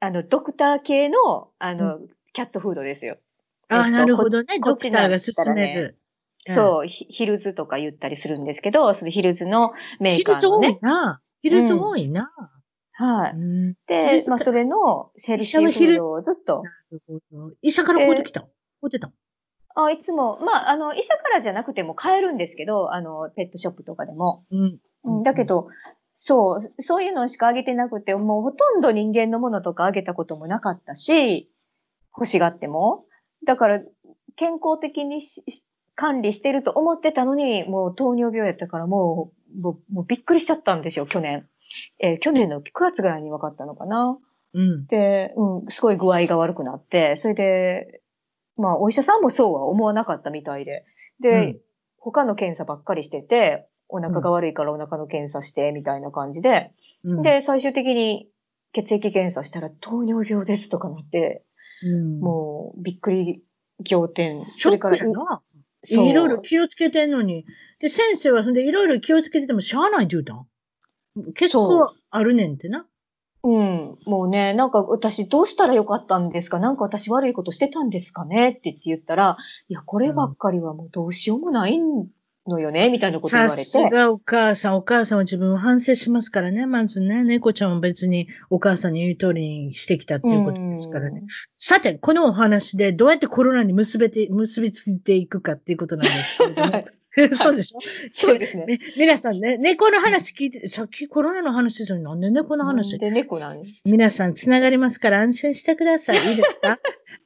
[0.01, 3.19] あの、ドクター系の、あの、うん、キャットフードですよ。
[3.69, 4.61] あ、なるほどね。
[4.61, 5.99] ドクターが勧める。
[6.47, 10.79] そう、ヒルズとか言ったりするんですけど、そのヒルズのメーカーの、ね。
[10.81, 11.21] ヒルズ多いな。
[11.43, 12.31] ヒルズ多いな。
[12.95, 13.35] はい。
[13.87, 16.63] で、まあ、それのヘルシーフードをずっと。
[17.63, 18.41] 医者から買うてきた？
[18.41, 18.51] 買
[18.83, 19.11] うてた？
[19.75, 24.45] あいつも、まあ、あの、医者からじゃなくても買えるんですけど、あの、ペットショップとかでも。
[24.51, 24.79] うん。
[25.05, 25.69] うん、だけど、
[26.19, 31.51] そう、そういうのしかあげてなくて、もうほとんど人間のものとかあげたこともなかったし、
[32.15, 33.07] 欲しがっても。
[33.47, 33.81] だから、
[34.37, 35.21] 健康的に
[35.95, 41.47] 管理してると思ってたのに、もう糖尿病やったからもう、もうもうびっくりしちゃったんですよ、去年。
[42.01, 44.19] えー、去年の9月ぐらいに分かったのかな。
[44.55, 44.87] うん。
[44.87, 48.03] で、うん、すごい具合が悪くなって、それで、
[48.57, 50.85] まあ、お医者さんもそうは思わなかったみたいで。
[51.21, 51.61] で、うん、
[51.99, 56.73] 他の検査ばっかりしてて、お腹が悪いからお腹の検査して、みたいな感じで、
[57.05, 58.29] うん、で、最終的に
[58.73, 61.45] 血液検査したら糖尿病ですとかなって、
[61.85, 63.43] うん、もうびっくり
[63.85, 64.45] 仰天。
[64.59, 64.99] それから、
[65.89, 67.45] いろいろ気をつけてんのに。
[67.81, 71.33] で、先生はそんでいろいろ気をつけててもしゃあないって言うたん？
[71.35, 72.87] 結構あるねんってな。
[73.45, 73.99] うん。
[74.07, 76.61] もうね、なんか私どうしたらよかったんですか？
[76.61, 78.55] なんか私悪いことしてたんですかね？
[78.57, 79.37] って言ったら、
[79.69, 82.07] いや、こればっかりはもうどうしようもないん
[82.47, 83.65] のよねみたいなこと言われて。
[83.65, 86.67] さすがお母さん、お母さんは自分を反省しますからね。
[86.67, 91.23] まずね、猫ちゃんは別にお母さんに言う通りにしてきたっていうことですからね。
[91.57, 96.85] さて、このお話でどうやってコロナに結べて、結びついていくかっていうことなんですけれども。
[97.35, 97.79] そうでしょ？
[98.15, 98.65] そうですね。
[98.97, 102.99] 皆さんね、猫の話聞いて、さっきコロナの話したのになんで猫の話？
[102.99, 103.63] で猫なん？
[103.85, 106.31] 皆さん繋がりますから安心してください。
[106.31, 106.79] いいですか？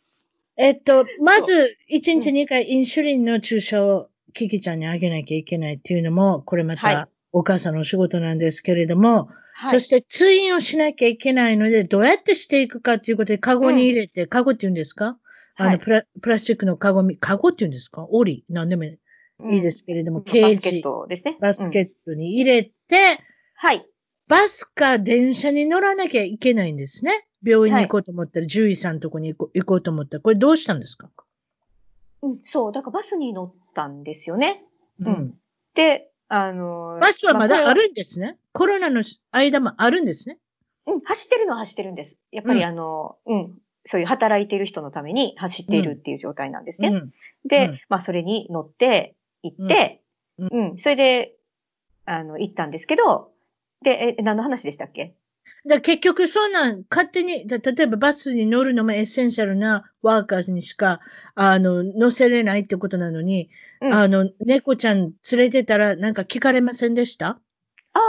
[0.58, 15.16] えっと、まず、1日2回インシュリンの注射をキキちゃんにあげなきゃいけないっていうのも、これまたお母さんのお仕事なんですけれども、はい、そして通院をしなきゃいけないので、どうやってしていくかっていうことで、カゴに入れて、うん、カゴって言うんですか？
[15.56, 18.06] あのプラ、プラスチックのカゴみ、カゴって言うんですか？
[18.10, 19.60] オリなんでもいい。
[19.62, 20.54] ですけれども、うん、ケージ。
[20.56, 21.38] バスケットですね。
[21.40, 22.72] バスケットに入れて、
[23.54, 23.86] はい。
[24.28, 27.26] バスか電車に乗らなきゃいけないんですね。
[27.42, 31.10] 病院に行こうと思ったら、獣医さんのとこに行こう行こうと思ったら、これどうしたんですか？
[32.26, 32.72] うん、そう。
[32.72, 34.64] だからバスに乗ったんですよね。
[35.00, 35.34] うん。
[35.74, 38.38] で、あのー、バスはまだあるんですね。
[38.52, 40.38] コロナの間もあるんですね。
[40.86, 42.16] うん、走ってるのは走ってるんです。
[42.32, 46.88] やっぱりあの、うん、うん、そういう働いている人のために走っているっていう状態なんですね。
[46.88, 47.12] うん、
[47.48, 50.02] で、うん、まあそれに乗って行って、
[50.38, 51.34] うん、それで、
[52.04, 53.32] あの、行ったんですけど、
[53.82, 55.14] で、え、何の話でしたっけ？
[55.66, 61.00] だ結局そんなん勝手に、例えばバスに乗るのも essential な workers にしか、
[61.34, 63.50] あの、乗せれないってことなのに、
[63.80, 67.40] うん、あの、猫ちゃん連れてたらなんか聞かれませんでした？
[67.94, 68.00] ああ、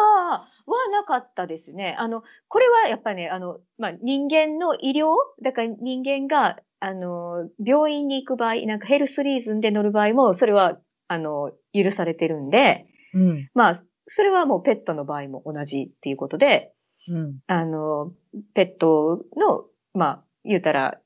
[0.67, 1.95] はなかったですね。
[1.97, 5.15] あの、これはやっぱりね、あの、まあ、人間の医療？
[5.41, 16.71] だから人間が、あの、病院に行く場合、なんかヘルスリーズンで乗る場合も、それは、あの、許されてるんで、うん、まあ、それはもうペットの場合も同じっていうことで、
[17.09, 18.11] うん、あの、
[18.53, 20.99] ペットの、まあ、言うたら、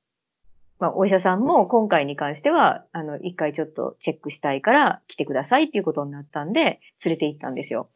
[0.79, 7.89] まあ、お医者さんも今回に関しては、あの、一回ちょっとチェックしたいから来てくださいっていうことになったんで、連れて行ったんですよ。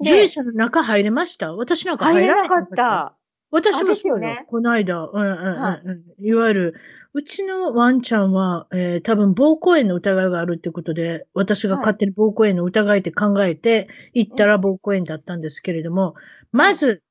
[0.00, 1.54] 獣医者の中入れました？
[1.54, 3.16] 私なんか入らなかった。
[3.52, 4.18] 私もそうよ。
[4.18, 5.80] ね、この間、うんうんうん、は
[6.18, 6.74] い、いわゆる、
[7.12, 16.14] うちのワンちゃんは、えー、多分、膀胱炎の疑いがあるってことで、私が勝手に膀胱炎の疑いって考えて、行ったら膀胱炎だったんですけれども、
[16.50, 17.02] まず、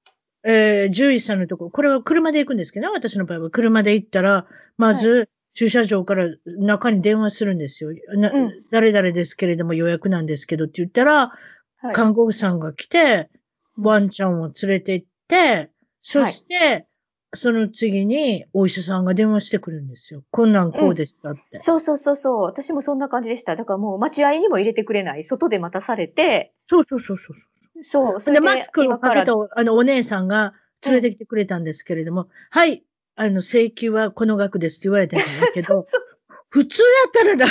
[0.43, 7.91] えー、獣医さんのところ、これは車で行くんですけど、私の場合は車で行ったら、まず、駐車場から中に電話するんですよ。
[8.71, 11.31] 誰々ですけれども予約なんですけどって言ったら、
[11.77, 13.29] はい、看護婦さんが来て、
[13.77, 16.87] ワンちゃんを連れて行って、そして、はい、
[17.33, 20.23] その次にお医者さんが電話してくるんですよ。
[20.31, 22.41] こんなんこうでしたって、うん、そうそうそうそう。
[22.41, 23.55] 私もそんな感じでした。
[23.55, 25.23] だからもう待合にも入れてくれない。
[25.23, 26.53] 外で待たされて。
[26.67, 27.37] そうそうそうそう。
[27.37, 27.50] そう。
[27.83, 30.53] それで、マスクをかけた、あの、お姉さんが
[30.85, 32.83] 連れてきてくれたんですけれども、うん、はい、
[33.15, 35.85] あの、請求はこの額ですって言われてるんだけど、
[36.49, 37.47] 普通やったらな、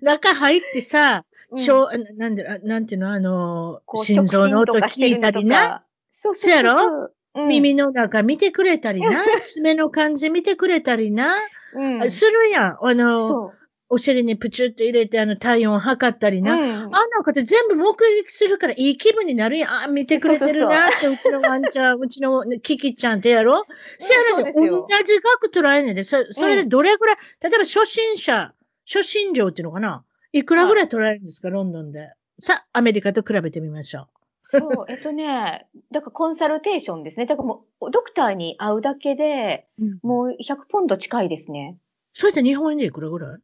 [0.02, 5.84] 中入ってさ、うん、なんで、なんていうの、あの、心臓の音聞いたりな。
[6.10, 9.22] そうそうやろ、うん、耳の中見てくれたりな。
[9.40, 11.34] 爪の感じ見てくれたりな。
[11.74, 12.78] うん、するやん。
[12.80, 13.52] あの、
[13.94, 16.54] お尻にプチュって入れて、あの、体温を測ったりな。
[16.54, 19.70] うん、あんなこと全部目撃するからいい気分になるやん。
[19.84, 23.66] あ、見てくれてるなって、うちのワンちゃん、うちのキキちゃんってやろ
[23.98, 28.54] せやなで、同じ額捉えねんで、そそれでどれぐらい、例えば初心者、
[28.86, 32.12] 初心料っていうのかないくらぐらい捉えるんですか、ロンドンで。
[32.40, 34.08] さあ、アメリカと比べてみましょ
[34.54, 34.58] う。
[34.58, 37.26] そう、えっとね、だからコンサルテーションですね。
[37.26, 39.66] だからもう、ドクターに会うだけで、
[40.02, 41.76] もう100ポンド近いですね。
[42.14, 43.38] それって日本円でいくらぐらい？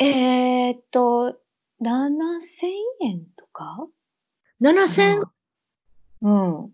[0.00, 1.36] えー、っと、
[1.82, 2.66] 7000
[3.02, 3.86] 円とか
[4.62, 5.24] ?7000?
[6.22, 6.64] うん。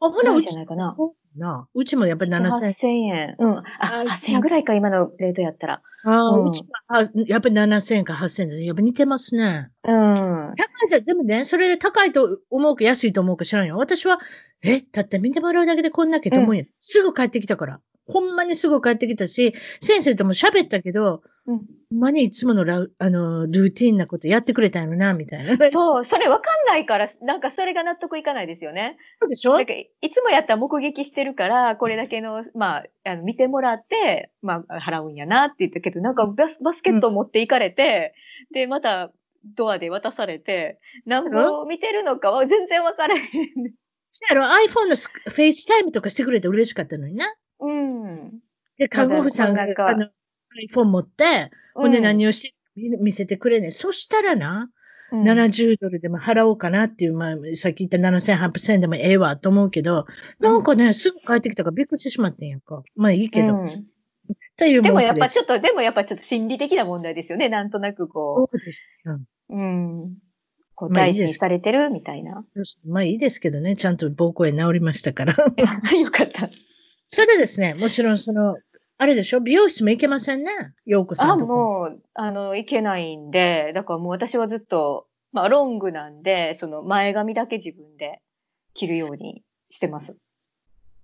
[0.00, 0.96] あ、ほな、うちじゃないかな。
[1.36, 1.68] な。
[1.74, 3.36] うちもやっぱり7000 8000円。
[3.38, 3.58] うん。
[3.58, 5.82] あ、あ8000円ぐらいか、今のレートやったら。
[6.04, 8.62] ああ、うんうちは、あやっぱり7000円か8000円です。
[8.62, 9.70] やっぱ似てますね。
[9.84, 10.54] うん。
[10.56, 13.76] 高いじゃん、でもね、それで高いと思うか安いと思うか知らんよ。
[13.76, 14.18] 私は、
[14.64, 16.64] え、だって見てもらうだけでこんだけと思うよ。
[16.78, 17.80] すぐ帰ってきたから。
[18.06, 21.60] ほんまにすぐ帰ってきたし、先生とも喋ったけど、うん
[21.90, 25.56] ほんまにいつものラあの、ルーティンなことやってくれたんやろな、みたいな。
[25.56, 28.96] そ そう、それわかんないから、なんかそれが納得いかないですよね。
[29.24, 29.54] うでしょ？
[29.54, 38.14] なんかいつもやったら目撃してるから、これだけの、まあ、あの見てもらって、まあ、払うんやなって言ったけど、なんかバスバスケットを持っていかれて、
[38.52, 39.12] で、また
[39.56, 43.22] ドアで渡されて、何本見てるのかは全然わからへん。
[44.10, 47.26] そうやろ ?iPhone のフェイスタイムとかしてくれて嬉しかったのにな。
[47.60, 48.40] うん。
[48.76, 50.08] で、看護婦さんがあの
[50.70, 53.72] iPhone 持って、ほんで何を、をして見せてくれねん。
[53.72, 60.06] そしたらな、うん70ドルでも払おうかなっていう、まあ、さっき言った7800円でもええわと思うけど、
[60.40, 62.82] なんかね、すぐ帰ってきたからびっくりしてしまってんやんか。
[62.96, 63.54] まあいいけど。
[63.54, 63.86] っうん
[64.56, 67.48] ていうでもやっぱちょっと、でもやっぱちょっと心理的な問題ですよね。
[67.48, 69.18] なんとなくこそうですよ。
[69.50, 70.14] う、うん。
[70.74, 72.44] こう大事にされてるみたいな。
[72.86, 75.34] まあいいですけどね、ちゃんと膀胱炎治りましたから。
[75.98, 76.50] よかった。
[77.06, 78.56] それですね、もちろんその、
[78.98, 79.40] あれでしょ？
[79.40, 80.50] 美容室も行けませんね。
[80.86, 81.52] 陽子さあ、んとこ。
[81.52, 88.20] もう、あの、いけないんで、だからもう私はずっと、まあ、ロングなんで、その前髪だけ自分で
[88.74, 90.16] 切るようにしてます。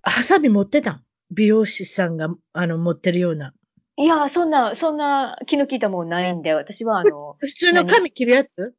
[0.01, 1.03] ハサミ持ってたん？
[1.31, 3.53] 美容師さんが、あの、持ってるような。
[3.97, 8.75] いや、そんな、そんな気の利いたもんないんで、私はあの、普通の髪切るやつ？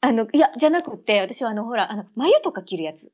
[0.00, 3.10] あの、いや、じゃなくて、私はあの、ほら、あの、眉とか切るやつ。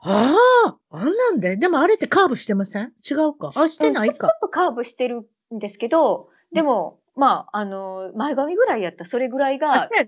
[0.00, 1.56] ああ、あんなんで？
[1.56, 2.92] でもあれってカーブしてません？
[3.10, 3.52] 違うか？
[3.56, 4.32] あ、してないかちょ。
[4.34, 10.06] っとカーブしてるんですけど、でも、まあ、あの、前髪ぐらいやったらそれぐらいあ、がそ、うや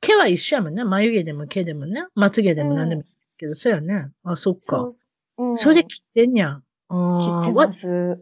[0.00, 0.84] 毛は一緒やもんね。
[0.84, 2.06] 眉毛でも毛でもね。
[2.14, 4.12] まつ毛でも何でもいいですけど、そうやね。
[4.22, 4.76] あ、そっか。
[4.76, 4.96] そ
[5.38, 6.64] う、うん、それで切ってんやん。
[6.90, 8.16] うん私の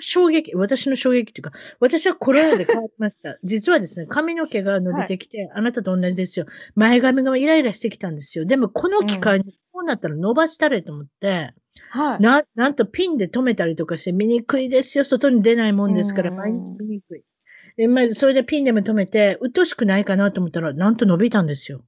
[0.00, 3.38] 衝撃、私の衝撃っていうか、私はコロナで変わりました。
[3.44, 6.46] 実はですね、髪の毛が伸びてきて、あなたと同じですよ。
[6.74, 8.44] 前髪がイライラしてきたんですよ。
[8.44, 11.54] でも、この機会にこうなったら伸ばしたれと思って、
[11.90, 12.20] はい。
[12.20, 15.04] な、なんとピンで留めたりとかして見にくいですよ。
[15.04, 17.22] 外に出ないもんですから、うん毎日見にくい。
[17.76, 21.84] で、まあ、それでピンでも留めて、鬱陶しくないかなと思ったら、なんと伸びたんですよ。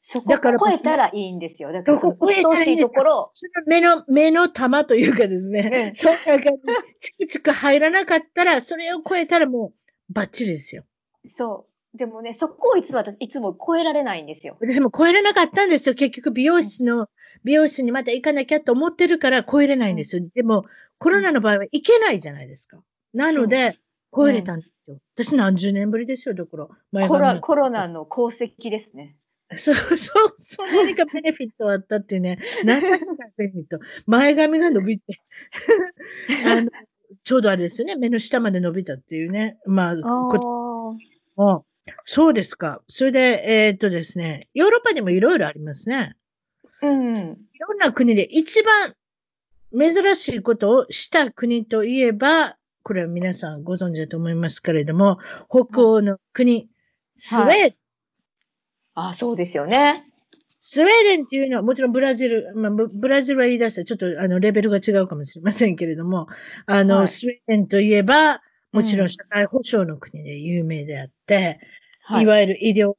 [0.00, 1.72] そこだから超えたらいいんですよ。
[1.72, 3.32] だから、そこ超しいところ、
[3.66, 6.58] 目の、目の玉というかですね、うんその中に
[7.00, 10.84] チクチク入らなかったら、それを超えたらもう、バッチリですよ。
[11.26, 11.98] そう。
[11.98, 14.56] でもね、そこをいつも私、いつも超えられないんですよ。
[14.60, 15.94] 私も超えれなかったんですよ。
[15.94, 17.08] 結局、美容室の、
[17.44, 20.22] 美容室にまた行かなきゃと思ってるから超えれないんですよ。
[20.34, 20.64] でも、
[20.98, 22.78] コロナの場合は行けないじゃないですか。
[23.14, 23.78] なので、
[24.14, 24.98] 超えれたんですよ。
[25.14, 27.08] 私何十年ぶりですよ、だから。
[27.08, 29.16] コロコロナの功績ですね。
[29.56, 32.88] そう、そう、そう、何か ベネフィットあったっていうね、何か
[33.36, 33.78] ベネフィット。
[34.06, 35.20] 前髪が伸びて、
[36.44, 36.70] あの、
[37.24, 39.58] ちょうどあれですよね、目の下まで伸びたっていうね。
[39.64, 40.96] まあ、こ
[41.38, 41.62] あ
[42.04, 42.82] そうですか。
[42.88, 46.16] それで、えーっとですね、ヨーロッパにもいろいろありますね。
[46.82, 46.86] あ。
[46.86, 47.16] うん。
[47.16, 48.94] いろんな国で一番
[49.72, 56.68] 珍しいことをした国といえば、これは皆さんご存知だと思いますけれども、北欧の国、
[57.16, 57.74] スウェーデン。
[59.08, 60.04] あ、そうですよね。
[60.60, 66.26] スウェーデンっていうのは、もちろんブラジル、まあ、ブブラジルは言い出したらちょっとあのレベルが違うかもしれませんけれども、
[66.66, 68.40] あの、はいスウェーデンといえば、
[68.72, 71.60] もちろうんん社会保障の国で有名であって、、
[72.00, 72.26] はいい。
[72.26, 72.94] わゆる医療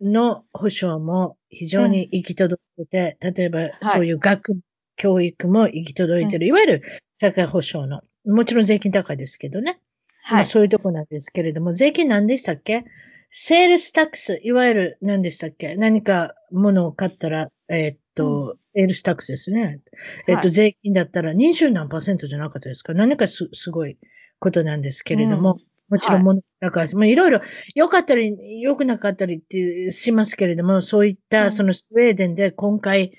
[0.00, 4.58] の保障も非常に行き届いてて、例えばそういう学、
[4.96, 6.82] 教育も行き届いてる、いわゆる
[7.20, 9.80] 社会保障の、もちろん税金高いですけどね。
[10.28, 10.42] まはい。
[10.42, 12.84] あそういうとこなんですけれども、税金何でしたっけ？
[13.30, 15.76] sales tax、いわゆる何でしたっけ？
[15.76, 19.80] 何か物を買ったら、えーっと、 sales tax ですね。
[20.28, 20.50] えーっと、はい。
[20.50, 22.94] 税金だったら20何パーセントじゃなかったですか？
[22.94, 23.98] 何かす、すごい
[24.38, 25.58] ことなんですけれども、
[25.88, 27.40] もちろん物高いし、まあいろいろ
[27.74, 31.52] 良かったり良くなかったりってしますけれども、そういっうたん。
[31.52, 33.12] そのスウェーデンで今回、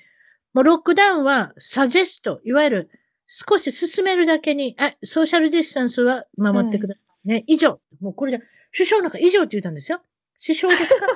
[0.52, 2.90] もうロックダウンはサジェスト、いわゆる
[3.26, 7.44] 少し進めるだけに、あ、ソーシャルディスタンスは守ってくださいね。
[7.46, 7.80] 以上。
[8.00, 10.00] もうこれで、首相なんか以上って言ったんですよ。
[10.44, 11.06] 首相ですか？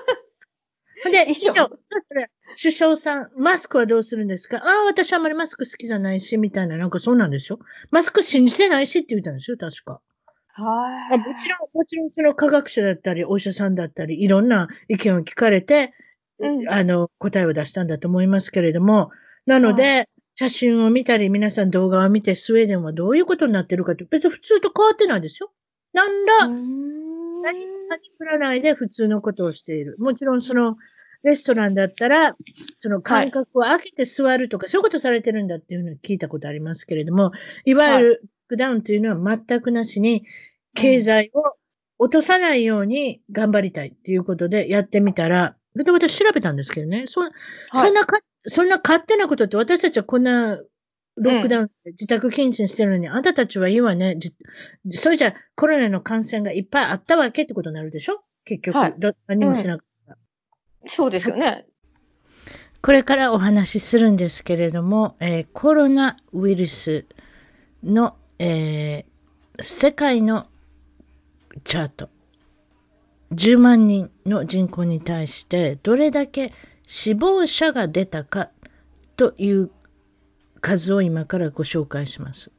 [1.11, 1.71] で、以以上上。
[2.57, 4.59] 首相さん、マスクはどうするんですか？
[4.59, 7.59] ああ、私あんまりマスク好きじゃないし、みたいな、なんかそうなんでしょ
[7.91, 10.01] マスク信じてないしって言ったんですよ、確か。
[10.55, 11.15] はい。
[11.15, 15.93] あもちろん、もちろんその科学者だったり、お医者さんだったり、いろんな意見を聞かれて、
[16.39, 19.11] うんあの、答えを出したんだと思いますけれども、
[19.47, 25.53] なので、写真を見たり、皆さん動画を見て、スウェーデンはどういうことになってるかって、別に普通と変わってないですよ。
[25.93, 26.47] なんら、
[27.43, 27.73] 何も
[28.19, 29.97] 振らないで普通のことをしている。
[29.99, 30.77] もちろんその、
[31.23, 32.37] レストランだったら、
[32.81, 37.31] その間隔を空けて座るとか、はい、そういうことされてるんだっていうのを聞いたことありますけれども、
[37.65, 40.25] いわゆるロックダウンというのは全くなしに、
[40.75, 41.43] 経済を
[41.99, 47.21] 落とさないように頑張りたいっていうことでやってみたら、で、私調べたんですけどね、そ、
[47.73, 50.59] そんなか、そんな勝手なことって私たちはこんな
[51.17, 54.17] ロックダウンで自宅謹慎してるのに、うん、あんたたちはいいわね。
[54.91, 58.23] それじゃコロナの感染がいっぱいあったわけってことになるでしょ？
[58.45, 58.95] 結局、はい、
[59.27, 60.17] 何もしなかった、
[60.83, 61.67] うん、そうですよね。
[62.81, 67.05] これからお話しするんですけれども、えー、コロナウイルス
[67.85, 70.47] の、えー、世界の
[71.63, 72.09] チャート。
[73.33, 76.53] 10万人の人口に対してどれだけ
[76.87, 78.51] 死亡者が出たか
[79.17, 79.71] という
[80.63, 82.51] 数を今からご紹介します。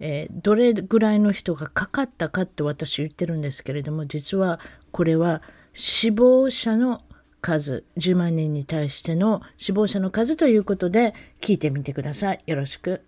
[0.00, 5.40] えー、どれぐらいの人がかかったかって私言ってるんですけれども実はこれは
[5.72, 7.02] 死亡者の
[7.40, 12.42] 数10万人に対しての死亡者の数ということで聞いてみてください。
[12.46, 13.02] よろしく。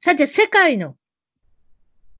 [0.00, 0.96] さて世界の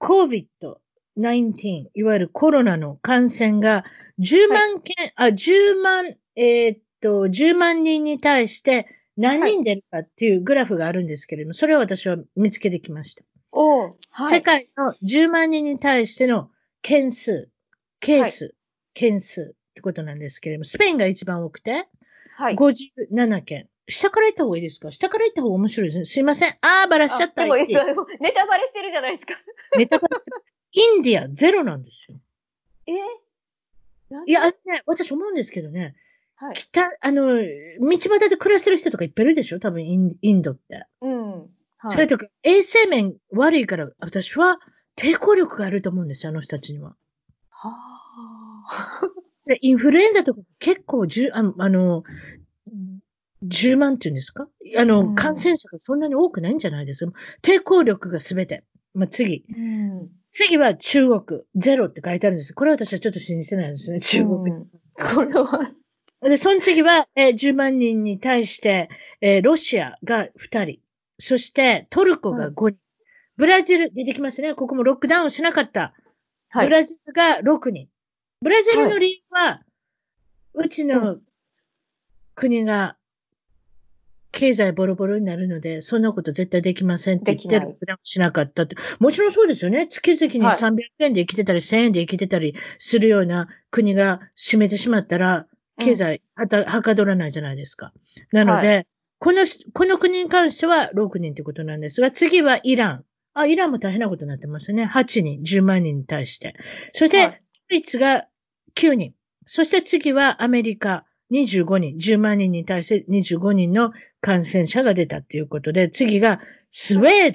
[0.00, 3.84] COVID-19 いわゆるコロナの感染が
[4.20, 8.86] 10万件、はい、あ10万えー、っと10万人に対して
[9.16, 13.24] 何人出るかっていうグラフがあるんですけれども、それを私は見つけてきました。
[13.52, 16.50] おはい、世界の10万人に対しての
[16.82, 17.48] 件数、
[18.00, 18.54] ケース、はい、
[18.94, 21.88] 件数ってことなんですけれども、スペインが一番多くて、
[22.36, 23.68] はい、57件。
[23.88, 24.90] 下から行った方がいいですか？
[24.90, 26.04] 下から行った方が面白いですね。
[26.04, 26.50] すいません。
[26.60, 27.44] あー、バラしちゃった。
[27.44, 27.56] でも、
[28.20, 29.34] ネタバレしてるじゃないですか。
[29.78, 30.44] ネタバレしてる。
[30.72, 32.18] インディアゼロなんですよ。
[32.86, 32.92] え？
[34.26, 34.54] いや、ね、
[34.86, 35.96] 私思うんですけどね、
[36.38, 37.40] はい、北、あの、道
[37.90, 39.58] 端で暮らしてる人とかいっぱいいるでしょ？
[39.58, 40.84] 多分インインドって。
[41.00, 41.40] うん。
[41.78, 44.58] はい、それとか、衛生面悪いから、私は
[44.96, 46.94] 抵抗力があると思うんですよ、あの人たちには。
[47.48, 47.70] は
[48.68, 49.00] あ。
[49.60, 52.02] インフルエンザとか結構じゅ、ああの、
[53.44, 54.48] 10万っていうんですか？
[54.76, 57.12] あの、うん、感染者がそんなに多くないんじゃないですか？
[57.42, 58.64] 抵抗力がすべて。
[58.92, 60.08] まあ、次、うん。
[60.32, 62.52] 次は中国、ゼロって書いてあるんです。
[62.54, 64.36] これは私はちょっと信じてないですね、中国。
[64.36, 65.70] うん、これは
[66.22, 68.88] で、その次は、えー、10万人に対して、
[69.20, 70.80] えー、ロシアが2人。
[71.18, 72.64] そして、トルコが5人。
[72.66, 72.76] うん、
[73.36, 74.54] ブラジル、出てきますね。
[74.54, 75.94] ここもロックダウンしなかった。
[76.48, 77.88] はい、ブラジルが6人。
[78.40, 79.62] ブラジルの理由は、は
[80.62, 81.18] い、うちの
[82.34, 82.96] 国が
[84.36, 88.76] 経済ボロボロになるので、そんなこと絶対できませんって言って、ロックダウンしなかったって。
[88.98, 89.86] もちろんそうですよね。
[89.86, 95.46] 月々に300円で生きてたり、1000円で生きてたりするような国が閉めてしまったら、
[95.78, 97.92] 経済はた、はかどらないじゃないですか。
[98.32, 98.86] なので、はい、
[99.18, 103.04] この、この国に関しては6人ということなんですが、次はイラン。
[103.34, 104.84] あ、イランも大変なことになってますね。
[104.84, 106.54] 8人、10万人に対して。
[106.92, 108.26] そして、ドイツが
[108.74, 109.14] 9人。
[109.44, 117.34] そして次はアメリカ25人、10万人に対して25人の感染者が出たということで、次がスウェーデン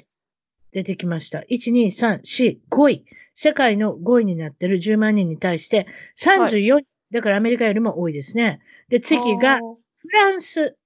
[0.72, 1.40] 出てきました。
[1.40, 3.04] 1、2、3、4、5位。
[3.34, 5.86] 世界の5位になってる10万人に対して
[6.20, 8.60] 34人だからアメリカよりも多いですね。
[8.88, 10.76] で、次がフランス。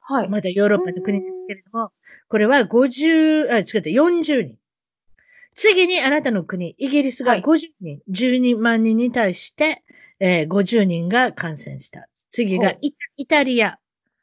[0.00, 0.28] はい。
[0.28, 1.92] まだヨーロッパの国ですけれども、
[2.28, 4.58] これは50、あ、違って40人。
[5.54, 9.82] 次にあなたの国、イギリスが50人、はい、12万人に対して、
[10.20, 12.08] えー、50人が感染した。
[12.30, 12.74] 次が
[13.16, 13.79] イタリア。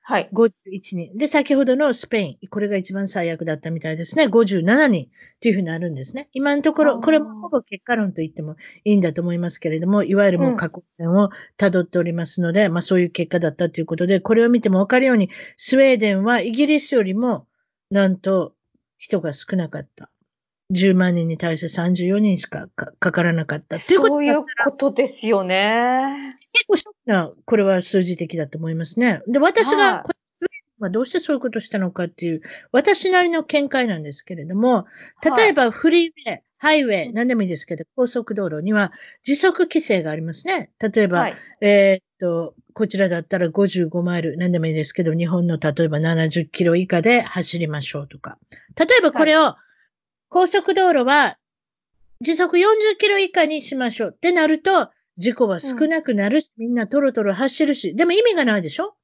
[0.09, 0.29] はい。
[0.31, 1.17] 51人。
[1.17, 2.47] で、先ほどのスペイン。
[2.47, 4.27] これが一番最悪だったみたいですね。
[4.27, 5.09] 57人
[5.41, 6.29] というふうになるんですね。
[6.31, 8.55] 今のところ、これもほぼ結果論と言っても
[8.85, 17.45] いいんだと思いますけれども、いわゆるもう過去編を辿っておりますので、うん、まあそういう結果だったということで、これを見てもわかるように、スウェーデンはイギリスよりも、
[17.91, 18.53] なんと
[18.97, 20.09] 人が少なかった。
[20.73, 23.79] 10万人に対して34人しかかからなかった。
[23.79, 26.37] そういうことですよね。
[26.53, 29.21] 結構ショックな、これは数字的だと思いますね。
[29.27, 30.03] で、私が、
[30.79, 32.41] まあ、どうしてそういうことしたのかっていう、
[32.71, 34.85] 私なりの見解なんですけれども、
[35.37, 38.91] 例えばフリーウェイ、ハイウェイ、何でもいいですけど、高速道路には
[39.23, 40.71] 時速規制がありますね。
[40.79, 48.37] 例えば、はい、えー、っと、こちらだったら55マイル、何でもいいですけど、日本の例えば70キロ以下で走りましょうとか。
[48.77, 49.55] 例えばこれを、
[50.29, 51.37] 高速道路は
[52.21, 58.95] 時速40キロ以下にしましょうってなると、事故は少なくなるし、うん、みんなトロトロ走るし、でも意味がないでしょ、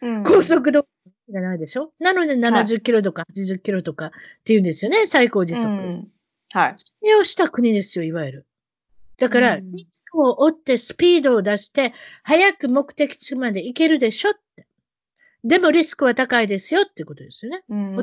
[0.00, 0.86] うん、高速道
[1.28, 1.92] 路がないでしょ？
[1.98, 5.66] なので70キロとか80キロとかって言うんですよね、最高時速。
[5.68, 6.08] うん、
[6.52, 6.74] はい。
[6.76, 8.46] それをした国ですよ、いわゆる。
[9.18, 11.94] だから、リスクを追ってスピードを出して、
[12.24, 14.66] 早く目的地まで行けるでしょって。
[15.44, 17.62] でもリスクは高いですよってことですよね。
[17.68, 17.96] うん。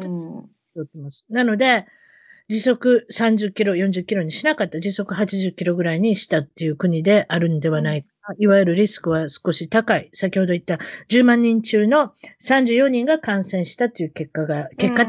[1.30, 1.88] なので、
[2.50, 8.10] 時速30キロ、40キロにしなかった、時速80キロぐらいにしたっていう国であるんではないか。
[8.40, 10.10] いわゆるリスクは少し高い。
[10.14, 10.80] 先ほど言った
[11.10, 15.06] 10万人中の34人が感染したという結果が、結果、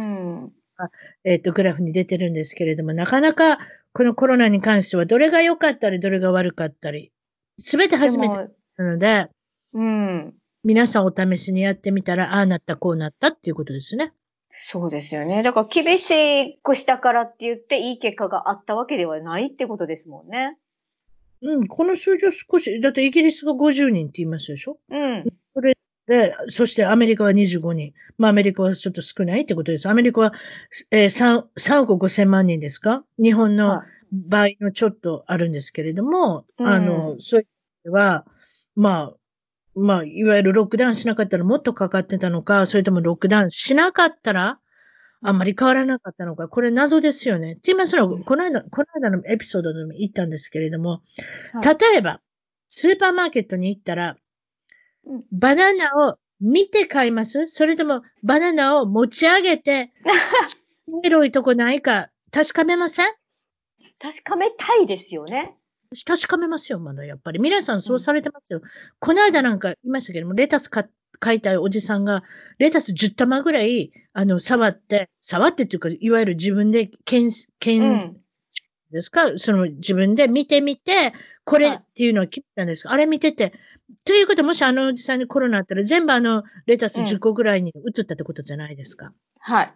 [1.25, 3.59] えっ、と、グラフに出てるんですけれども、なかなか
[3.95, 7.11] このコロナに関してはどれが良かったり、どれが悪かったり、
[7.59, 8.37] すべて初めて
[8.77, 9.29] なので、
[9.73, 10.35] うん。
[10.63, 14.13] 皆さんお試しにやってみたら、ああなった、こうなったっていうことですね。
[14.63, 15.43] そうですよね。
[15.43, 20.59] だから厳しくしたからって言っていい結果があったわけではないってことですもんね。
[21.43, 24.79] うん、この数字は少し、だってイギリスが50人って言いますでしょ？
[24.91, 25.25] うん。
[25.55, 27.95] それで、そしてアメリカは25人。
[28.19, 29.89] まあアメリカはちょっと少ないってことです。
[29.89, 30.33] アメリカは、
[30.91, 33.05] えー、3, 3億5千万人ですか？
[33.19, 33.83] 日本の
[34.13, 38.27] 倍のちょっとあるんですけれども、はい、あの、そういう意味では、
[38.77, 39.15] まあ、
[39.77, 44.59] まあ、いわゆるロックダウンしなかったらもっとかかってたのか、それともロックダウンしなかったら、
[45.23, 47.53] あんまり変わらなかったのか、これ謎ですよね。
[47.53, 51.03] って言いますのは、この間、この間のエピソードでも言ったんですけれども、
[51.63, 52.21] 例えば、
[52.69, 54.17] スーパーマーケットに行ったら、
[55.33, 57.49] バナナを見て買います？
[57.49, 59.93] それともバナナを持ち上げて、
[61.03, 63.07] 広いとこないか確かめません？
[64.01, 65.55] 確かめたいですよね。
[66.07, 67.41] 確かめますよ、まだやっぱり。
[67.41, 68.61] 皆さんそうされてますよ。
[68.63, 68.69] うん、
[69.01, 70.89] この間なんか言いましたけども、レタス買
[71.19, 72.23] 買いたいおじさんが、
[72.59, 78.21] レタス10玉ぐらい、あの、触って、触ってっていうか、いわゆる自分で検、検、うん、
[78.91, 79.37] ですか？
[79.37, 81.13] その自分で見てみて、
[81.45, 83.53] これっていうのを決めたんですか、はい、あれ見てて、
[84.05, 89.07] ということ、もしあのおじさんにコロナあったら全部あのレタス10個ぐらいに移ったってことじゃないですか。
[89.07, 89.75] うん、はい。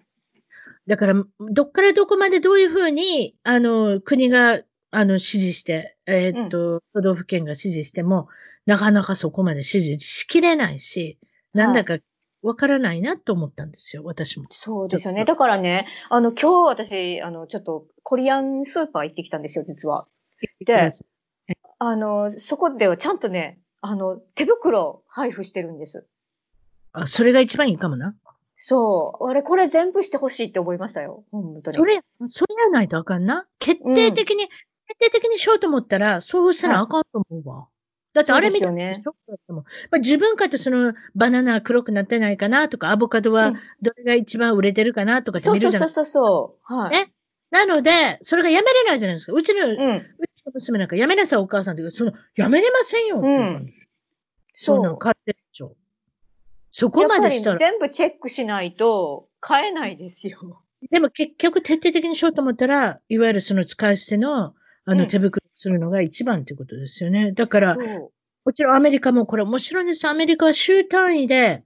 [0.87, 1.15] だから、
[1.51, 4.61] どっからどこまでどういうふうに、あの、国が
[4.95, 8.29] あの、指示して、えー、っと、うん、都道府県が指示しても、
[8.67, 11.19] なかなかそこまで指示しきれないし、
[11.53, 11.99] なんだか
[12.43, 14.47] わからないなと思ったんですよ、私も。
[14.51, 15.25] そうですよね。
[15.25, 20.07] だからね、あの、今日私、あの、ちょっとコリアンスーパー行ってきたんですよ、実は。
[20.65, 20.91] で、
[21.79, 26.07] あの、そこではちゃんとね、あの、手袋配布してるんです。
[26.93, 28.15] あ、それが一番いいかもな。
[28.57, 29.29] そう。
[29.29, 31.25] あれ、これ全部してほしいって思いましたよ。
[31.31, 31.77] 本当に。
[31.77, 33.47] それ、それやないとあかんな。
[33.59, 34.49] 決定的に、
[34.87, 37.69] 徹底的にしようと思ったら、そうしたらあかんと思うわ。
[38.13, 39.63] だってあれ見てね、ショックだったもん。
[39.65, 45.95] まあ、自分かってそのバナナ黒くなってないかなとか、アボカドはどれが一番売れてるかなとかって見るじゃないですか。
[45.95, 46.83] そうそうそうそう。
[46.83, 46.91] はい。
[46.93, 47.13] ね。
[47.51, 49.33] なので、それがやめれないじゃないですか。
[49.33, 53.81] うちの、うん、うちの娘なんかやめなさいお母さんって言うその、やめれませんよって言うんです。
[53.81, 53.89] うん、
[54.55, 55.77] そんなの買ってるでしょ。
[56.71, 57.59] そこまでしたら。
[57.59, 60.63] 全部チェックしないと買えないですよ。
[60.91, 64.55] でも結局徹底的にしようと思ったら、いわゆるその使い捨ての
[64.87, 67.33] あの、手袋するのが一番っていうことですよね。
[67.33, 67.77] だから、
[68.45, 70.07] もちろんアメリカもこれ面白いんです。
[70.07, 71.65] アメリカは州単位で、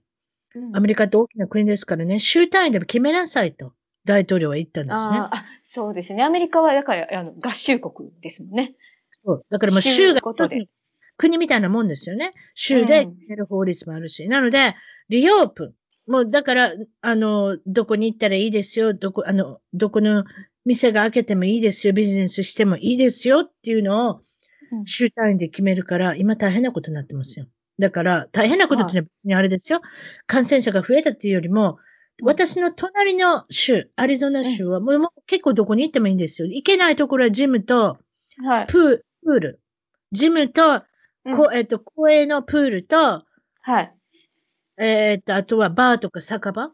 [0.73, 3.73] アメリカって大きな国ですからね、州単位でも決めなさいと、
[4.05, 5.17] 大統領は言ったんですね。
[5.19, 6.23] あそうですね。
[6.23, 8.73] アメリカは、だから、あの、合衆国ですもんね。
[9.11, 9.45] そう。
[9.49, 10.65] だからもう州が一つの
[11.17, 12.33] 国みたいなもんですよね。
[12.55, 14.23] 州で決める法律もあるし。
[14.23, 14.75] うん、なので、
[15.09, 15.75] リオープ
[16.07, 16.11] ン。
[16.11, 18.95] もう、だから、あの、どこに行ったらいいですよ。
[18.95, 20.23] どこ、あの、どこの
[20.69, 24.21] 店が開けてもいいですよ、ビジネスしてもいいですよっていうのを、
[24.85, 27.47] 週単位で決めるから、今大変なことになってますよ。
[27.79, 29.81] だから、大変なことって別にあれですよ。
[30.27, 31.79] 感染者が増えたっていうよりも、
[32.21, 36.47] 私の隣の州、アリゾナ州は、もう結構どこに行ってもいいんですよ。
[36.47, 37.97] 行けないところはジムと、
[38.67, 39.61] プール。
[40.11, 40.81] ジムと、
[41.35, 43.23] こえっ、と、公営のプールと、
[43.61, 43.95] はい。
[44.77, 46.71] えっ、と、あとはバーとか酒場。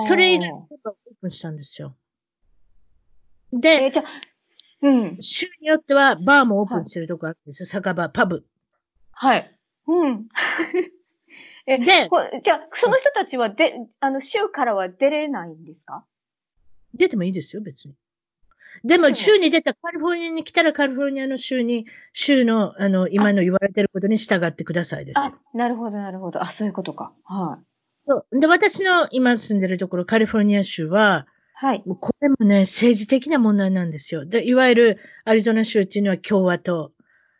[0.00, 0.66] それ以外オー
[1.20, 1.96] プンしたんですよ。
[3.60, 4.04] で、えー、じゃ
[4.82, 5.16] うん。
[5.22, 7.64] 州によってはバーもオープンしてるとこあるんですよ。
[7.64, 8.44] はい、酒場、パブ。
[9.12, 9.58] はい。
[9.86, 10.28] うん。
[11.66, 11.86] え、で、
[12.44, 16.04] じゃあ、その人たちはで、あの、州からは出れないんですか？
[16.92, 17.94] 出てもいいですよ、別に。
[18.84, 25.22] でも、州に出た、カリフォルニアに来たらカリフォルニアの州に、州の、あの、今の言われてることに従ってくださいですよ。
[25.26, 26.42] あ、なるほど、なるほど。
[26.42, 27.12] あ、そういうことか。
[27.24, 27.64] はい。
[28.06, 28.40] そう。
[28.40, 31.26] で、私の今住んでるところ、カリフォルニア州は、
[31.56, 31.82] はい。
[31.86, 34.26] もうこれもね、政治的な問題なんですよ。
[34.26, 36.92] で、いわゆるアリゾナ州っていうのは共和党。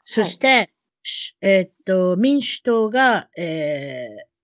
[0.05, 0.71] そして、はい、
[1.43, 4.35] えー、っと、民主党が、えー、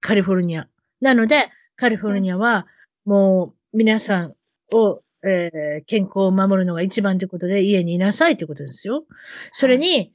[0.00, 0.68] カリフォルニア。
[1.00, 2.66] なので、カリフォルニアは、
[3.04, 4.34] もう皆さん
[4.72, 9.04] を、えー、健康を守るのが一番ということで家にいなさいということですよ。
[9.50, 10.12] それに、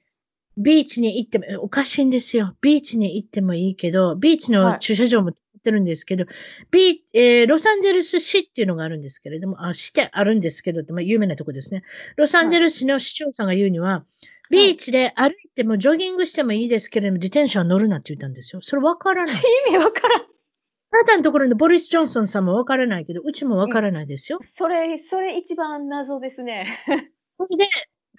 [0.58, 2.56] ビーチに行っても、おかしいんですよ。
[2.62, 6.26] ビーチに行ってもいいけど、ビーチの駐車場もってるんですけど、
[6.72, 11.84] ビえー、ロサンゼルス市っていうのがあるんですけれども、あ、市ってあるんですけど、まあ、有名なとこですね。
[12.18, 14.06] ロサンゼルス市の市長さんが言うには、は
[14.50, 18.62] い、ビーチで歩いてもジョギングしてもいいですけれども、自転車は乗るなって言ったんですよ。
[18.62, 19.36] それわからない。
[19.68, 20.22] 意味わからん。
[20.22, 24.40] あなたのところのボリス・ジョンソンさんもわからないけど、うちもわからないですよ。
[24.44, 26.84] それ、それ一番謎ですね。
[27.58, 27.70] で、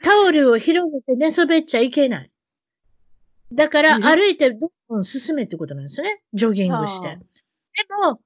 [0.03, 2.31] タオルを広げて寝そべっちゃいけない。
[3.53, 6.23] だから、歩いてどんどん進めってことなんですよね。
[6.33, 7.19] ジョギングして。
[7.77, 8.21] でも、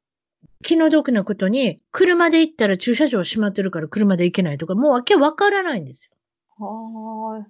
[0.62, 6.10] 気の毒なことに、車で行ったら駐車場閉まってるから車で行けないとか、もうわけわからないんです
[6.58, 6.64] よ。
[6.66, 7.46] はあ。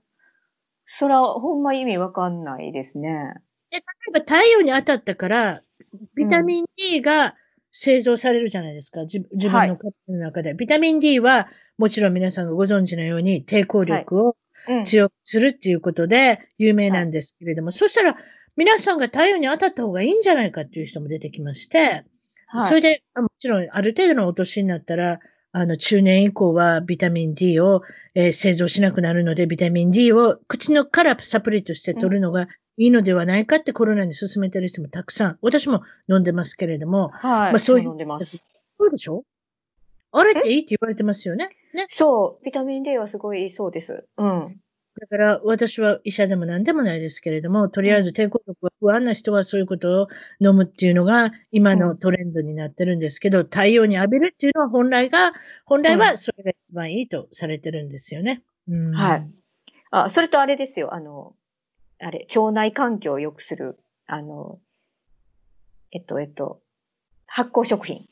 [0.87, 3.35] そら、ほんま意味わかんないですね。
[3.71, 5.63] で、例えば太陽に当たったから、
[6.15, 7.35] ビタミン D が
[7.73, 9.03] 製造されるじゃないですか。
[9.03, 14.37] 自自分の体の中で、はい、ビタミン D は、もちろん皆さんがご存知のように抵抗力を
[14.85, 18.17] 強くするっていうことで有名なんですけれども、はい、そしたら
[18.57, 22.05] 皆さんが太陽に当たった方がいいんじゃないかっていう人も出てきまして、
[22.47, 25.21] はい、それで、もちろんある程度のお年になったら、
[25.53, 27.83] あの、中年以降はビタミン D を、
[28.15, 37.53] えー、製造しなくなるので、ビタミン D を口のからサプリとして取るのがいいのではないかってコロナに進めてる人もたくさん、私も飲んでますけれども、はい。
[37.53, 37.89] まあそういう。
[37.89, 38.37] 飲んでます。
[38.79, 39.25] そうでしょ？
[40.13, 41.49] あれっていいって言われてますよね。
[41.75, 41.87] ね。
[41.91, 42.45] そう。
[42.45, 44.05] ビタミン D はすごいいいそうです。
[44.19, 44.61] うん。
[44.99, 50.09] だから私は医者でも何でもないですけれども、とりあえず抵抗力が不安な人はそういうことを
[50.41, 55.33] 飲むっていうのが今のトレンドになってるんですけど、太陽に浴びるっていうのは本来が、
[55.67, 58.43] 本来はそれが一番いいとされてるんですよね。
[58.69, 59.31] うん、はい。
[59.91, 60.95] あ、それとあれですよ。
[60.95, 61.35] あの、
[62.01, 64.59] あれ、腸内環境を良くする、あの、
[65.93, 66.61] えっと、えっと、
[67.27, 68.07] 発酵食品。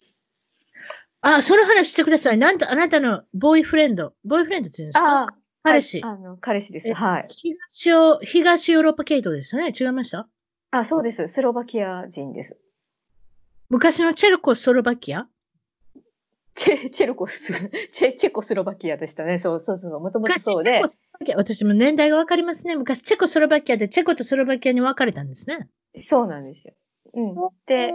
[1.23, 2.39] あ、その話してください。
[2.39, 4.13] なんと、あなたのボーイフレンド。
[4.25, 5.23] ボーイフレンドって言うんですか？
[5.23, 5.27] あ
[5.65, 6.13] 彼氏、はい。
[6.13, 6.93] あの、彼氏です。
[6.93, 7.27] はい。
[7.29, 9.73] 東東ヨーロッパ系統ですね？
[9.79, 10.29] 違いました？
[10.71, 11.27] あ、そうです。
[11.27, 12.59] スロバキア人です。
[13.71, 15.27] 昔のチェルコスロバキア？
[16.55, 17.53] チェ、チェルコス、
[17.93, 19.39] チェ、チェコスロバキアでしたね。
[19.39, 20.01] そうそうそう。
[20.01, 20.83] もともとそうで。
[21.35, 22.77] 私も年代がわかりますね。
[22.77, 25.69] 昔、チェコスロバキアでチェコとスロバキアに分かれたんですね。
[26.03, 26.75] そうなんですよ。
[27.15, 27.35] うん。
[27.67, 27.95] で、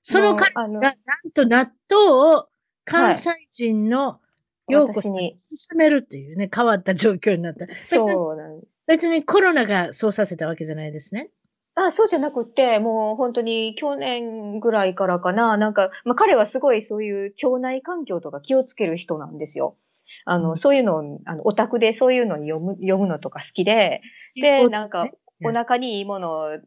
[0.00, 0.94] その彼が、なん
[1.34, 2.48] と納豆を
[2.84, 4.20] 関西人の
[4.68, 7.66] 陽子に進めるっていうね、変わった状況になった。
[7.74, 8.72] そうなんです。
[8.86, 11.30] 別にコロナがそうさせたわけじゃないですね。
[11.74, 19.76] あ、そうじゃなくて、もう本当に去年ぐらいからかな、なんか、まあ、彼はすごいそういう腸内環境とか気をつける人なんですよ。
[20.24, 24.00] あの、うん、そういうのを、あの、オタクでそういうのに読む、読むのとか好きで、
[24.34, 25.08] で、なんか、
[25.44, 26.58] お腹にいいものを、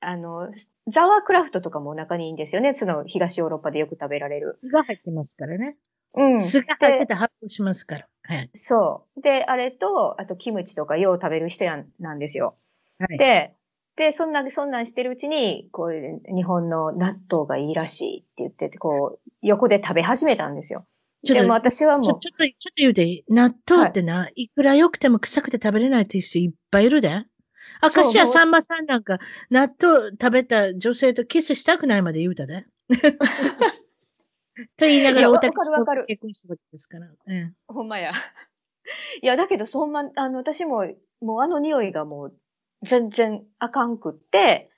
[0.00, 0.50] あの、
[0.92, 2.74] ザワークラフトとかもお腹にいいんですよね。
[2.74, 4.58] その東ヨーロッパでよく食べられる。
[4.62, 5.76] 酢が入ってますからね。
[6.16, 6.40] うん。
[6.40, 8.08] 酢が入ってて発酵しますから。
[8.22, 8.50] はい。
[8.54, 9.20] そう。
[9.20, 12.56] で、あれと、あとキムチとかよう食べる人やなんですよ。
[12.98, 13.18] はい。
[13.18, 13.54] で、
[13.96, 20.86] で、そんな、そんなんしてるうちに、こう、日本の納豆がいいらしいって言ってて、こう、横で食べ始めたんですよ。
[21.24, 22.04] でも私はもう。
[22.04, 23.24] ちょ、ちょっと、ちょっと言うていい？
[23.28, 27.24] 納豆ってな、はい、いくら良くても臭くて食べれないっていう人いっぱいいるで。
[27.82, 29.18] 明石家さんまさんなんか、
[29.50, 32.66] 納豆食べた女性とキスしたくないまで言うたで。
[34.76, 35.58] と言いながら、おたく
[36.06, 37.08] 結婚したことですから。
[37.26, 38.12] うん、ほんまや。
[39.22, 40.86] いや、だけど、そんな、あの、私も、
[41.20, 42.38] もうあの匂いがもう、
[42.82, 44.70] 全然あかんくって、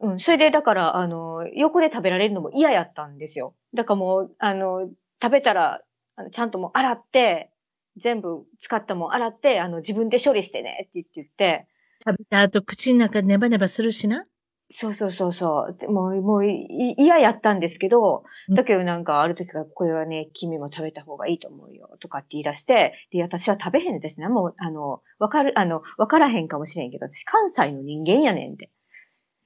[0.00, 3.54] うん、それでだから、あの、横で食べられるのも嫌やったんですよ。
[3.74, 4.88] だからもう、あの、
[5.22, 5.82] 食べたら、
[6.16, 7.50] あのちゃんともう洗って、
[7.96, 11.66] 全部使ったもん洗って、あの、自分で処理してねって言って、
[12.04, 14.24] 食べた後口の中ネバネバするしな。
[14.70, 15.90] そうそうそうそう。
[15.90, 24.28] もう、もう嫌やったんですけど、だけどなんかある時からこれはね、君も食べた方がいいと思うよ、とかって言い出して、で、私は食べへんですね。
[24.28, 28.70] もう、あの、わかる、あの、わからへんかもしれんけど、私関西の人間やねんって。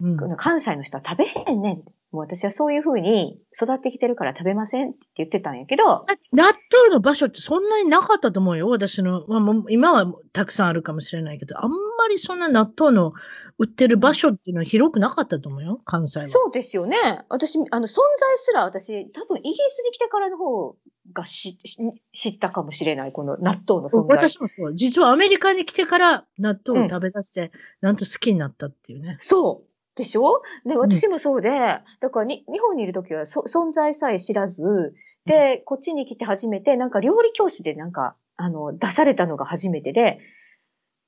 [0.01, 1.93] うん、関西の人は食べへんねんって。
[2.13, 6.05] もう私はそういうふうに育ってきてるから食べませんって言ってたんやけど。
[6.33, 8.69] 納豆の場所ってそんなになかったと思うよ。
[8.69, 11.77] 私の、まあ、今はたくさんあるかもしれないけど、あんま
[12.11, 13.15] りそんな納豆の
[13.59, 15.81] 売ってる場所っていうのは広くなかったと思うよ。
[15.87, 16.29] 関西は。
[16.29, 16.97] そうですよね。
[17.31, 20.77] 私、あの、存在すら私、多分イギリスに来てからの方
[21.15, 21.59] が知
[22.29, 23.13] ったかもしれない。
[23.13, 24.19] この納豆の存在。
[24.19, 24.75] 私もそう。
[24.75, 27.51] 実はアメリカに来てから納豆を食べ出して、うん、
[27.81, 29.17] なんと好きになったっていうね。
[29.21, 29.72] そう。
[29.95, 30.43] でしょ？
[30.65, 34.95] で、私もそうで、うん、だからに、日本にいるときはそ存在さえ知らず、
[35.27, 40.19] で、こっちに来て初めて、なんか料理教室でなんか、あの、出されたのが初めてで、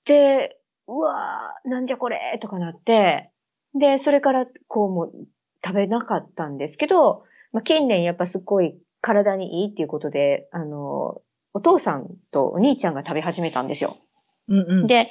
[0.05, 2.39] で、うわー、なんじゃこれ？
[2.43, 3.30] とかなって、
[3.74, 5.11] で、それからこうも
[5.64, 11.22] 食べなかったんですけど、まあ、近年やっぱすっごい体にいいっていうことで、あの、
[11.55, 13.97] お父さんとお兄ちゃんが食べ始めたんですよ。
[14.49, 15.09] うんうん、で、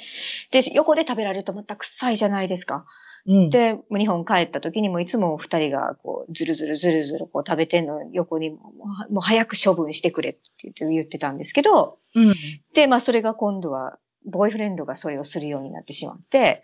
[0.52, 2.86] で、横で食べられるとまた臭いじゃないですか。
[3.26, 8.74] うん、で、日本帰った時にもいつも二人がこう、ずるずるずるずるこう食べてんの横にも、
[9.10, 12.36] もう早く処分してくれって言ってたんですけど、うん、
[12.74, 16.64] で、まあそれが今度は、ボーイフレンドがそれをするようになってしまって、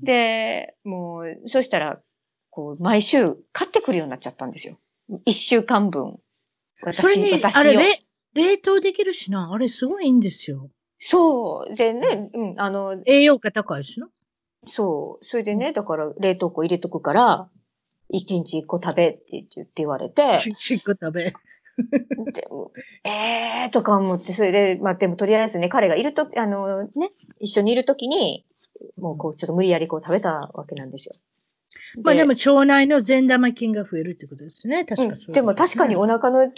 [0.00, 2.00] で、もう、そしたら、
[2.50, 4.78] こう、毎週買ってくるようになっちゃったんですよ。
[5.24, 6.18] 一週間分。
[6.92, 7.84] それに、あれ、冷、
[8.34, 9.52] 冷凍できるしな。
[9.52, 10.70] あれすごいいいんですよ。
[10.98, 11.74] そう。
[11.74, 14.08] でね、うん、あの、栄養価高いしな。
[14.66, 15.24] そう。
[15.24, 17.48] それでね、だから冷凍庫入れとくから、
[18.08, 21.32] 一日一個食べって言って言われて、ちちっこ食べ。
[22.32, 22.72] でも
[23.04, 28.46] えーとか思って、それで、まあでもとりあえずね、彼がいると、あのね、一緒にいるときに、
[28.96, 31.14] もうこう、ちょっと無理やりこう食べたわけなんですよ。
[32.02, 34.84] まあでも腸内の善玉菌が増えるってことですね。
[34.84, 36.50] 確かそう、うんでも確かにお腹の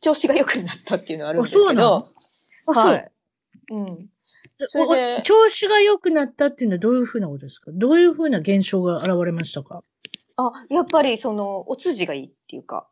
[0.00, 2.08] 調子が良くなったっていうのはあるんですけあそうなどの、
[2.66, 2.92] あ、そう。
[2.92, 3.10] はい。
[3.70, 3.86] うん。
[3.86, 4.19] それでお
[5.24, 7.70] 調子が良くなったっていうのはどういうふうなことですか？
[7.72, 9.82] どういうふうな現象が現れましたか？
[10.36, 12.88] あ、やっぱりその、お通じがいいっていうか。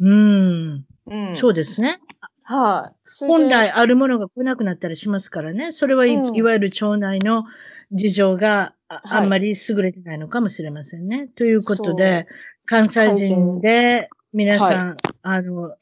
[0.00, 0.84] うーん。
[1.06, 1.36] うん。
[1.36, 2.00] そうですね。
[2.42, 2.96] はい。
[3.08, 5.72] それで本来あるものが来なくなったりしますからね。
[5.72, 7.44] それはい,、うんいわゆる腸内の
[7.92, 11.28] 事情があ,、はいあんまり優れてないのかもしれませんね。
[11.28, 12.26] ということで、
[12.64, 15.74] 関西人で皆さん、あの、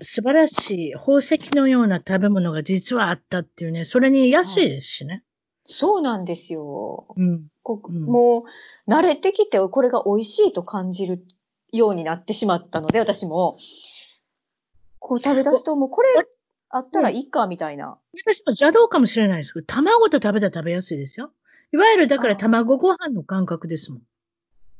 [0.00, 5.24] 素晴らしい宝石のような食べ物が実はあったっていうね、それに安いですしね。
[5.66, 7.06] そうなんですよ。
[7.16, 7.46] うん。
[7.62, 8.44] こうんも
[8.86, 11.24] う、慣れてきて、これが美味しいと感じる
[11.72, 13.58] ようになってしまったので、私も、
[14.98, 16.08] こう食べ出すと、もうこれ
[16.70, 17.98] あったらいいか、みたいな。
[18.24, 21.32] 私も邪道かもしれないですけど、卵と食べたら食べやすいですよ。
[21.72, 24.02] いわゆるだから卵ご飯の感覚ですもん。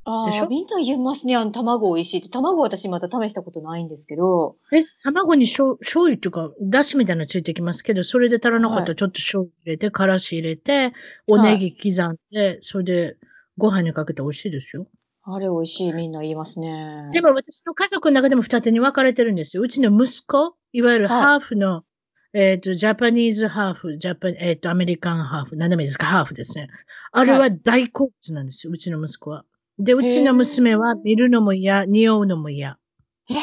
[0.04, 0.44] あでしょ？
[0.44, 1.36] あ、みんな言いますね。
[1.36, 2.28] あの、卵美味しいって。
[2.28, 4.56] 卵私まだ試したことないんですけど。
[4.72, 10.92] え、卵に醤醤油っていうか、だしみたいなのついてきますけど、それで足らなかったはいらちょっと醤油入れて、からし入れて、
[11.26, 13.16] おネギ刻んで、それで
[13.58, 14.86] ご飯にかけて美味しいですよ。
[15.22, 17.10] あれ美味しい、みんな言いますね。
[17.12, 19.62] でも私の家族の中でも二手に分かれてるんですよ。
[19.62, 21.84] うちの息子、いわゆるはいハーフの、
[22.32, 26.68] えっ、と、ジャパニーズハーフ、ジャパ、えっ、と、アメリカンハーフ、何でもいいですか、ハーフですね。
[27.12, 29.44] あれは大好物なんですよ、うちの息子は。
[29.80, 32.76] で、うちの娘は見るのも嫌、匂うのも嫌。
[33.26, 33.38] へえ、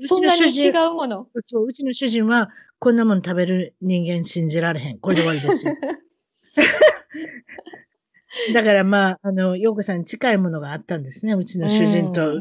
[0.00, 1.28] そんなに違うもの？
[1.46, 2.48] そう、うちの主人は、
[2.78, 4.98] こんなもの食べる人間信じられへん。
[4.98, 5.74] これで終わりですよ。
[8.52, 11.34] だからまあ、あの、洋子さんに近いものがあったんですね。
[11.34, 12.40] うちの主人と。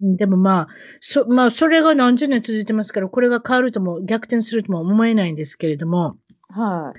[0.00, 0.68] でもまあ、
[1.00, 6.16] そ、まあ、それが何十年続いてますから、これが変わるとも、逆転するとも思えないんですけれども、
[6.48, 6.98] はい。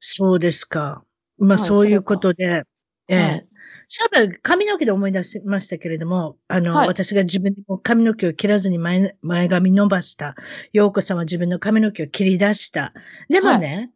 [0.00, 1.04] そうですか。
[1.38, 2.62] まあ、はいそういうことで、
[3.08, 3.18] ええ。
[3.18, 3.48] はい
[3.88, 10.34] そういえば髪の毛で思い出しましたけれども、あの、はい私が自分でも髪の毛を切らずに前前髪伸ばした。
[10.72, 12.92] 陽子さんは自分の髪の毛を切り出した。
[13.28, 13.90] でもね、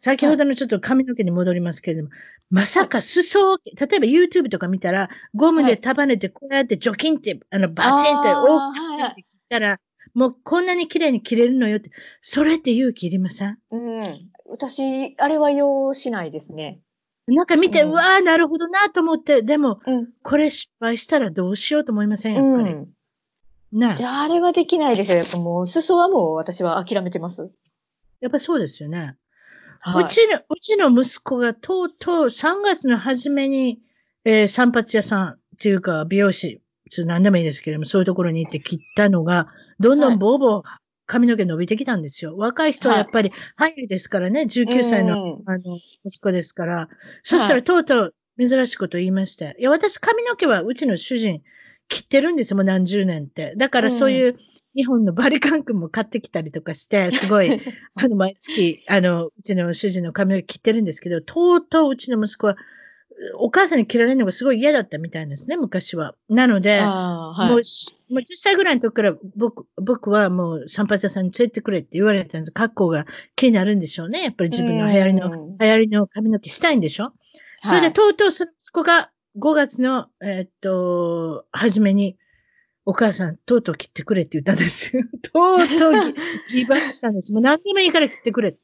[0.00, 2.10] 先ほどのちょっと髪の毛に戻りますけれども、
[2.50, 9.80] まさか裾を、例えば YouTube とか見たら、ゴムで束ねてこうやって除菌って、あの、バチンって大きくついて切ったら、
[10.12, 11.90] もうこんなに綺麗に切れるのよって、
[12.20, 13.58] それって勇気いりません？
[13.70, 14.30] うん。
[14.46, 16.80] 私、あれは用しないですね。
[17.26, 20.08] なんか見て、ううんわー、なるほどなと思って、でも、うん。
[20.22, 22.74] これ失敗したらどうしようと思いません、やっぱり。
[22.74, 22.88] うん。
[23.72, 25.18] ねいや、あれはできないですよ。
[25.18, 27.50] やっぱもう、裾はもう私は諦めてます。
[28.20, 29.16] やっぱそうですよね。
[29.80, 33.80] はいうちの、うちの息子がとうとう3月の初めに、
[34.24, 36.62] えー散髪屋さんっていうか美容師、
[37.04, 39.48] 何でもいいですけれども、そういうところに行って切ったのが、
[39.80, 40.62] どんどはいんボーボー
[41.06, 42.36] 髪の毛伸びてきたんですよ。
[42.36, 46.88] 若い人はやっぱり早いですからね、19歳のうんあの、息子ですから。
[47.22, 49.54] そしたらとうとう珍しいこと言いまして。
[49.58, 51.42] いや、私髪の毛はうちの主人
[51.88, 53.54] 切ってるんですよ、もう何十年って。
[53.56, 54.36] だからそういう
[54.74, 57.60] 日本のバリカン君も買ってきたりとかして、 すごい、
[57.94, 62.56] あの、毎月、あの、うちの主人の髪の毛切ってるんですけど、とうとううちの息子は、
[63.38, 66.14] お母さんに切られるのがすごい嫌だったみたいですね、昔は。
[66.28, 67.50] なので、はい。
[67.50, 72.52] もうし、もう10歳ぐらいの時から僕、僕はもう散髪屋さんに連れてくれって言われてたんです。
[72.52, 73.06] 格好が
[73.36, 74.24] 気になるんでしょうね。
[74.24, 77.12] やっぱり自分の流行りの、うん流行りの髪の毛したいんでしょ
[77.62, 82.16] それではいとうとうその息子が5月の、えーっと、初めに、
[82.86, 85.02] お母さん、とうとう切ってくれって言ったんですよ。
[85.32, 85.92] とうとう
[86.50, 87.32] ギ ギブアップしたんです。
[87.32, 88.56] もう何でもいいから切ってくれ。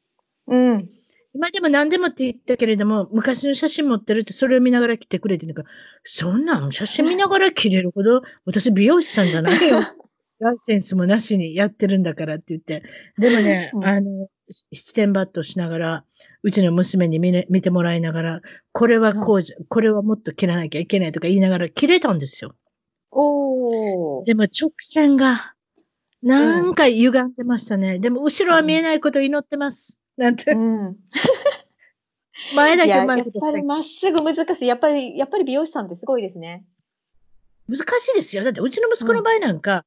[0.46, 0.90] うん。
[1.32, 5.68] 今でも何でもって言ったけれども、昔の写真持ってるってそれを見ながら切ってくれって言うから、
[6.02, 9.80] そんなん写真見ながら切れるほど、私美容師さんじゃないよ。
[10.40, 12.82] ライセンスもなしにやってるんだからって言って。
[13.18, 14.28] でもね、うんあの、
[14.72, 16.04] 七点抜刀しながら、
[16.42, 18.40] うちの娘に見,、ね、見てもらいながら、
[18.72, 22.54] これはこうじゃ、これはもっと切らなきゃいけないとか言いながら切れたんですよ。
[23.10, 24.24] おー。
[24.24, 25.54] でも直線が、
[26.22, 27.98] なんか歪んでましたね。
[27.98, 29.99] でも後ろは見えないことを祈ってます。
[30.20, 30.96] なんてう、ん。
[32.54, 34.66] 前だけいや、やっうまいことしてぱりまっすぐ難しい。
[34.66, 36.66] やっぱり、やっぱり美容師さんってすごいですね。
[37.68, 38.44] 難しいですよ。
[38.44, 39.86] だってうちの息子の場合なんか、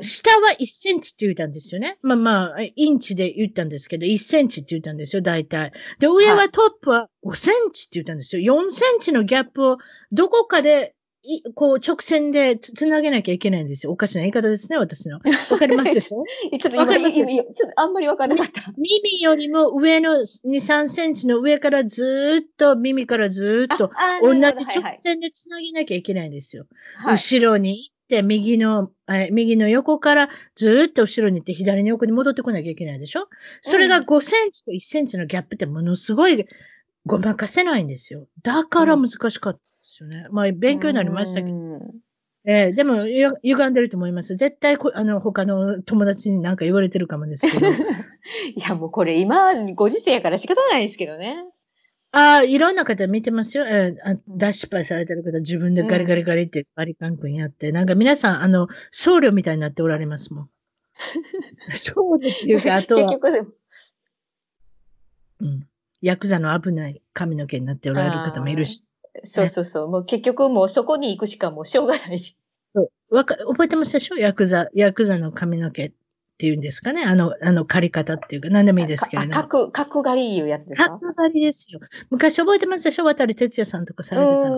[0.00, 1.98] 下は1センチって言ったんですよね。
[2.02, 5.72] まあまあ、インチで言ったんですけど、1センチって言ったんですよ、大体。
[5.98, 8.54] で、上はトップは5センチって言ったんですよ。
[8.54, 9.78] 4センチのギャップを
[10.12, 10.94] どこかで
[11.24, 13.92] い、こう、直線でつつなげなきゃいけないんですよ。
[13.92, 15.20] おかしな言い方ですね、私の。
[15.50, 16.22] わかりますでしょ？
[16.58, 18.72] ちょっと今、ちょっとあんまりわからなかった。
[18.76, 23.90] 耳よりも上の2、3センチの上からずっと、耳からずっと、
[24.22, 24.54] 同じ直
[25.00, 26.66] 線でつなげなきゃいけないんですよ。
[26.98, 33.28] はいはい、後ろに行って、右の、え右の横からずっと後ろに行って左の横に戻ってこなきゃいけないでしょ？
[33.62, 36.44] それが5センチと1センチのギャップってものすごい
[37.06, 38.26] ごまかせないんですよ。
[38.42, 39.60] だから難しかった。
[39.94, 40.26] ですよね。
[40.30, 41.56] まあ、勉強になりましたけど。
[42.46, 43.06] えー、でも、
[43.42, 44.36] 歪んでると思います。
[44.36, 47.66] 絶対あの、他の友達に何か言われてるかもですけど。
[48.54, 51.36] いや、もうこれ今、ご時世やから仕方ないですけどね。
[52.12, 53.64] ああ、いろんな方見てますよ。
[53.66, 60.50] えー、あ大失敗されてる方、自分でガリガリガリってバリカン君やって、うん、なんか皆さん、あの、僧侶みたいになっておられますもん。
[61.74, 63.02] 僧侶っていうか、あとは。
[63.04, 63.56] 結局
[65.40, 65.66] うん。
[66.02, 68.84] ヤクザの危ない髪の毛になっておられる方もいるし。
[69.24, 69.88] そうそうそう。
[69.88, 72.36] もう結局もうそこに行くしかもうしょうがない。
[73.10, 74.16] わか、覚えてますでしょ？
[74.16, 75.92] ヤクザ、ヤクザの髪の毛っ
[76.38, 77.04] ていうんですかね？
[77.04, 79.34] あの、あの、刈り方っていうか、何でもいいですけれども。
[79.34, 80.98] 角、角刈りいうやつですか？
[80.98, 81.78] 角刈りですよ。
[82.10, 83.04] 昔覚えてますでしょ？
[83.04, 84.56] 渡哲也さんとかされてたの。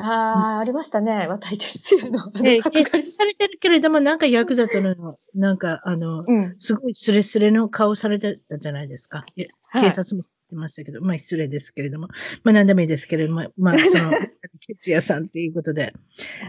[0.00, 1.26] ああ、ありましたね。
[1.28, 2.30] 渡り哲也の。
[2.36, 9.24] えー、警察されてるけれども、なんかヤクザとの、なんか、あの、うん、すごいスレスレの顔されてたじゃないですか。
[9.72, 12.08] 警察も知ってましたけど、はい、まあ失礼ですけれども、
[12.42, 14.10] まあ何でもいいですけれども、まあその、
[14.66, 15.94] 哲也さんっていうことで。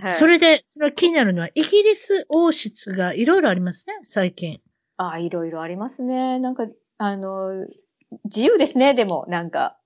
[0.02, 4.60] はい、それで、それ気になるのは、イギリス王室がいろいろありますね、最近。
[4.98, 6.40] ああ、いろいろありますね。
[6.40, 7.68] なんか、あの、
[8.26, 9.78] 自由ですね、でも、なんか。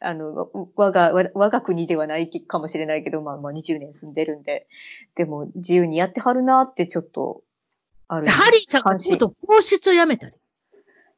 [0.00, 4.68] あの、我が、我が国ではないかもしれないけど、まあまあ20年住んでるんで、
[5.16, 7.42] でも自由にやってはるなってちょっと、
[8.06, 8.28] ある。
[8.28, 10.36] ハリーさんがちょっと皇室を辞めたり。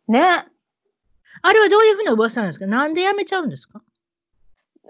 [0.08, 0.46] ね。
[1.42, 2.66] あれはどういうふうな噂なんですか？
[2.66, 3.82] なんで辞めちゃうんですか？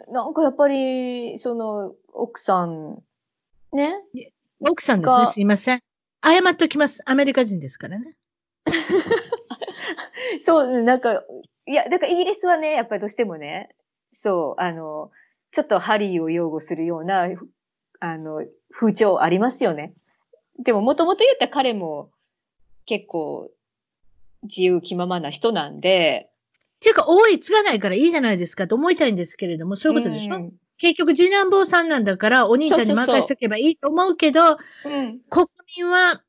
[0.09, 3.03] なんかやっぱり、その、奥さん、
[3.72, 4.03] ね。
[4.61, 5.26] 奥さんですね。
[5.26, 5.80] すいません。
[6.24, 7.03] 謝っときます。
[7.07, 8.16] アメリカ人ですからね。
[10.43, 11.22] そう、なんか、
[11.66, 13.74] いや、だからイギリスはね、やっぱりどうしてもね、
[14.13, 15.11] そう、あの、
[15.53, 17.29] ちょっとハリーを擁護するような、
[18.01, 19.93] あの、風潮ありますよね。
[20.59, 22.11] でも、もともと言った彼も
[22.87, 23.51] 結構
[24.43, 26.29] 自由気ままな人なんで。
[26.77, 35.47] っていうか、多い継がないからいいじゃないですかと思いたいんですけれども、そういうことでしょ、うん、結局、次男坊さんなんだから、お兄ちゃんに任しとけばいいと思うけど、うん、国
[35.77, 36.23] 民は、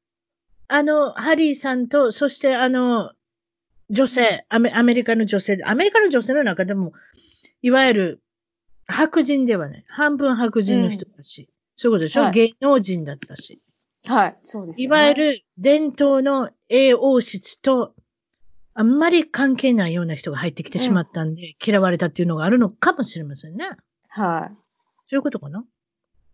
[0.67, 3.11] あの、ハリーさんと、そしてあの、
[3.89, 6.93] 女性アメ、アメリカの女性、アメリカの女性の中でも、
[7.61, 8.23] いわゆる
[8.87, 9.85] 白人ではない。
[9.87, 11.43] 半分白人の人だし。
[11.43, 13.61] うん、そういうことでしょ、はい、芸能人だったし。
[14.05, 17.93] はい、そうです、ね、いわゆる伝統の英王室と、
[18.73, 23.69] あんまり関係ないような人が入ってきてしまったんで、うん、嫌われたっていうのがあるのかもしれませんね。
[24.09, 24.57] はい。
[25.05, 25.63] そういうことかな？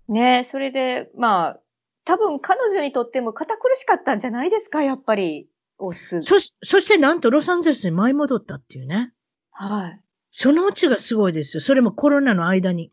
[0.07, 1.59] ねそれで、まあ、
[2.05, 5.49] 多分彼女にとっても堅苦しかったんじゃないですか、やっぱり、
[5.80, 6.21] 王室。
[6.21, 9.13] そし、そしてなんとロサンゼルスに舞い戻ったっていうね。
[9.51, 10.01] はい。
[10.39, 11.61] そのうちがすごいですよ。
[11.61, 12.91] それもコロナの間に。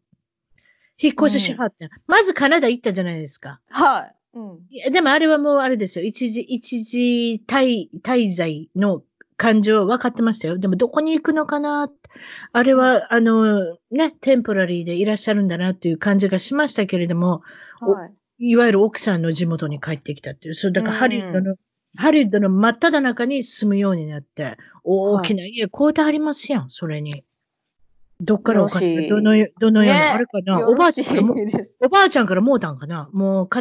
[0.99, 3.61] 引っ越ししはって、うん、まずカナダ行ったじゃないですか。
[3.69, 4.15] はい。
[4.33, 6.07] うん、でもあれはもうあれですよ。
[6.07, 9.03] 一時、一時滞滞在の
[9.37, 10.57] 感情分かってましたよ。
[10.57, 11.91] でもどこに行くのかな
[12.53, 17.43] あれは、あの、ね、テンポラリーでいらっしゃるんだなっていう感じがしましたけれども、
[17.81, 20.55] はい、いわゆる奥さんの地元に帰ってきたっていう。
[20.55, 21.57] そう、だからハリウッドの、うん、
[21.95, 27.23] ハリウッドの真っ只中に住むようになって、大きな家、こうてありますやん、それに。
[28.21, 31.35] どっからお金、どの、どのように、あれかな、おばあちゃんからも、
[31.81, 33.09] おばあちゃんからもうたんかな？
[33.13, 33.61] もうか、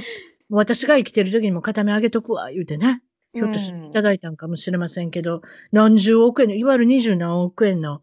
[0.49, 3.01] 私が生きてる時にも固め上げとくわ、言うてね。
[3.33, 5.41] ひょっとしていただいたんかもしれませんけど、うん、
[5.71, 8.01] 何十億円の、いわゆる二十何億円の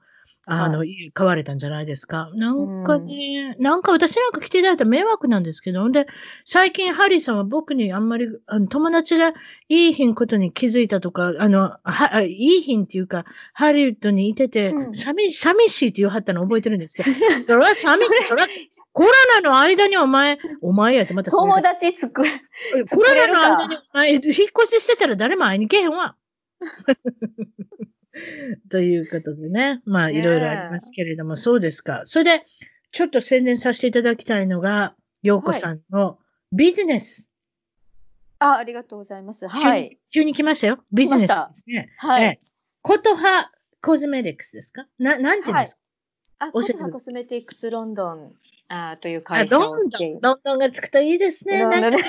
[0.53, 2.29] あの、家買われたんじゃないですか？
[2.35, 6.07] なんかね、うん、なんか私なんか来ていただいたら迷惑なんですけど、んで、
[6.45, 9.33] 最近ハリーさんは僕にあんまり、あの、友達が
[9.69, 18.43] いい品ことに気づいたとか、あの、は、いい品っていうか、ハリウッドにいてて、うん、寂、寂しいって言わはったの覚えてるんですけど、 それは寂しい、それ。
[18.43, 18.49] は、
[18.93, 19.11] コロ
[19.43, 22.31] ナの間にお前、お前やってまた友達作る。
[22.91, 26.17] コロナの間にお前、引っ越ししてたら誰も会いに来へんわ。
[28.71, 29.83] ということでね。
[29.85, 32.03] まあ、いろいろありますけれども、そうですか。
[32.05, 32.45] それで、
[32.93, 36.19] ちょっと宣伝させていただきたいのが、ようこさんの
[36.53, 37.31] ビジネス。
[38.41, 39.47] はい、あ、ありがとうございます。
[39.47, 39.99] はい。
[40.13, 40.85] 急に来ましたよ。
[40.93, 41.93] ビジネスですね。
[41.99, 42.25] はい。
[42.25, 42.41] え、
[42.83, 44.87] ことはコズメディックスですか？
[44.99, 45.81] な、なんて言うんですか、
[46.41, 48.35] あ、コトハコスメティックスロンドン
[48.69, 50.19] あという会社ロンドン。
[50.21, 51.65] ロンドンがつくといいですね。
[51.65, 52.07] なんか、なんか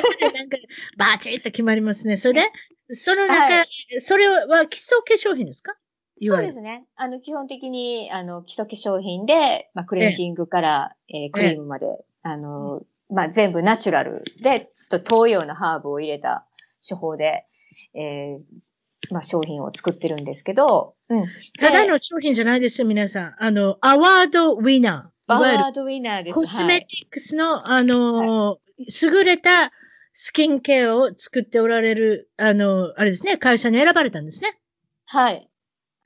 [0.97, 2.17] バチッと決まりますね。
[2.17, 2.41] それで、
[2.95, 5.75] その中、はい、それは基礎化粧品ですか？
[6.27, 6.85] そうですね。
[6.95, 16.45] あの、基本的に、あの、基礎化粧品で、まあ、クレンジングから、ええー、クリームまで、あの、まあ、全部ナチュラルで、ちょっと東洋のハーブを入れた
[16.87, 17.45] 手法で、
[17.93, 21.25] えー、まあ、商品を作ってるんですけど、うん。
[21.59, 23.35] ただの商品じゃないですよ、皆さん。
[23.39, 25.33] あの、アワードウィナー。
[25.33, 26.35] アワードウィナーです。
[26.35, 29.71] コスメティックスの、はい、あの、優れた
[30.13, 34.59] スキンケアを作っておられる、あの、あれですね、会社に選ばれたんですね。
[35.05, 35.50] はい。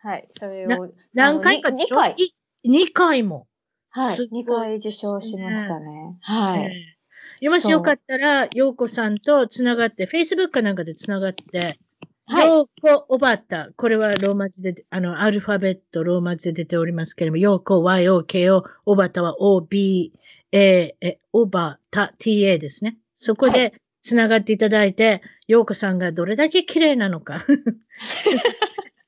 [0.05, 0.27] はい。
[0.37, 0.93] それを。
[1.15, 2.15] 何回か ?2 回。
[2.63, 3.47] 2回も。
[3.89, 4.17] はい。
[4.17, 6.15] 2回受賞しましたね。
[6.21, 6.95] はい。
[7.41, 11.79] よもしよかったら、ようこさんとつながって、Facebook かなんかでつながって、
[12.27, 12.47] はい。
[12.47, 13.71] ようこおばた。
[13.75, 20.13] これはローマ字で、あの、アルファベットローマ字で出ておりますけれども、ようこ YOKO、おばたは OB、
[20.51, 20.95] え、
[21.33, 22.99] おばた TA ですね。
[23.15, 27.43] そこでつながっていただいて、ようこさんがどれだけ綺麗なのか。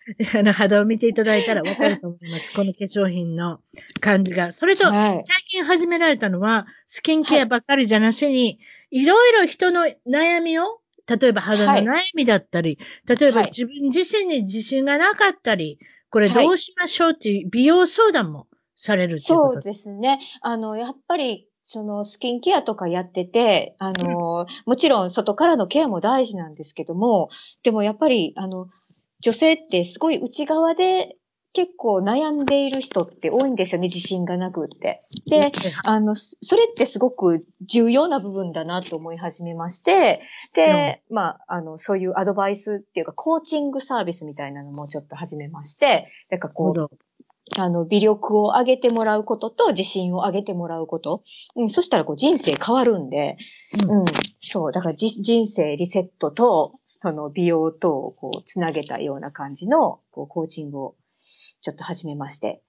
[0.39, 2.51] あの、肌を見ていただいたらわかると思います。
[2.53, 3.59] この化粧品の
[3.99, 4.51] 感じが。
[4.51, 8.59] それと、最近始められたのは、スキンケアばっかりじゃなしに、
[8.91, 12.77] いろいろ人の悩みを、例えば肌の悩みだったり、
[13.07, 15.79] はい、例えば自分自身に自信がなかったり、
[16.09, 20.19] これどうしましょうっていう美容相談もされるそうですね。
[20.41, 27.29] あの、やっぱりそのスキンケアとかやってて、あの、もちろん外からのケアも大事なんですけども、
[27.63, 28.67] でもやっぱり、あの、
[29.21, 31.15] 女性ってすごい内側で
[31.57, 35.03] 結構悩んでいる人って多いんですよね、自信がなくって。
[35.27, 35.51] で、
[35.83, 40.21] あの、それってすごく重要な部分だなと思い始めまして、
[40.53, 46.97] で、うん、まあ、あの、そういうアドバイスっていうか、コーチングサービスみたいなのもちょっと始めまして、だからこう、
[47.55, 51.23] あの、微力を上げてもらうことと自信を上げてもらうこと。
[51.55, 53.37] うん、そしたらこう人生変わるんで、
[53.83, 54.05] うん、うん、
[54.41, 60.95] そう、だから人生リセットと、その美容とをこう、つなげたような感じの、こう、コーチングを
[61.61, 62.61] ちょっと始めまして、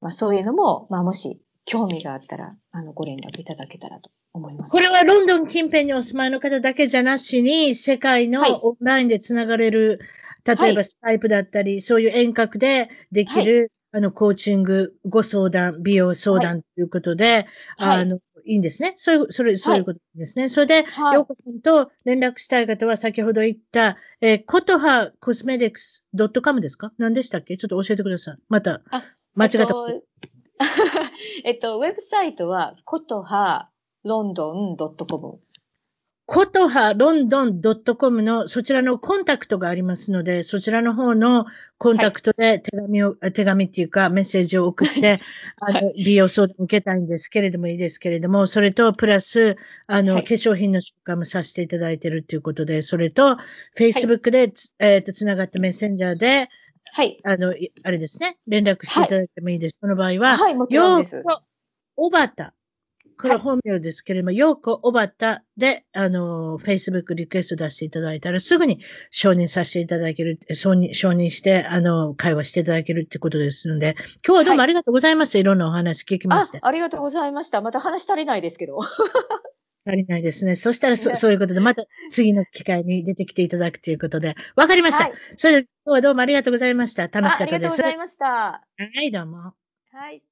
[0.00, 4.72] まあそういうのも、まあもし興味があったら、あの、ご連絡いただけたらと思います。
[4.72, 10.00] これはロンドン近辺にお住まいの方だけじゃなしに、世界のオンラインでつながれる、
[10.44, 18.92] はい、例えばスカイプだったり、そういう遠隔でできる、あの、コーチング、ご相談、美容相談ということで、はい、あの、いいんですね。
[18.96, 20.44] そういう、それ、そういうことですね。
[20.44, 26.06] はい、それで、はい、ようこさんと連絡したい方は、先ほど言った、えー、ことはコスメディクス
[26.42, 26.92] .com ですか？
[26.96, 27.56] 何でしたっけ？
[27.58, 28.38] ちょっと教えてください。
[28.48, 28.82] また、
[29.34, 30.02] 間違ったこと。
[31.44, 33.68] えっと、 ウェブサイトは、ことは
[34.04, 35.38] ロンドン .com。
[36.32, 41.44] ことはロンドン .com のそちらのコンタクトがありますので、そちらの方の
[41.76, 45.20] コンタクトで手紙を、はい、手紙っていうかメッセージを送って、
[45.60, 49.58] あの、美容相談を受けたいんですけれどもいいですけれども、それとプラス、
[49.88, 53.36] あの、はい、化粧品の紹介もさせていただいているということで、それと、
[53.76, 56.48] Facebook で、はい、えっ、と、つながったメッセンジャーで、
[56.94, 57.20] はい。
[57.24, 57.52] あの、
[57.84, 58.38] あれですね。
[58.46, 59.76] 連絡していただいてもいいです。
[59.80, 61.22] その場合は、はい、もちろんです。
[61.96, 62.54] おばた
[63.22, 68.80] これ本名ですけれども、はい、ようこおばたで、あの、Facebook リクエスト出していただいたら、すぐに
[69.12, 73.94] 承認させていただける、承認、承認して、あの、会話していただけるってことですので、
[74.26, 75.36] 今日はどうもありがとうございます。
[75.36, 76.58] はい、いろんなお話聞きまして。
[76.60, 77.60] あ、ありがとうございました。
[77.60, 78.80] また話足りないですけど。
[79.86, 80.56] 足りないですね。
[80.56, 84.34] そしたらそ、そういうことで、また次の機会に出てきていただくということで。
[84.56, 85.04] わかりました。
[85.04, 87.08] はい、それで、今日はどうもありがとうございました。
[87.08, 87.54] 楽しかったです。
[87.54, 88.26] ありがとうございました。
[88.26, 88.62] は
[89.00, 89.54] い、どうも。
[89.92, 90.31] はい。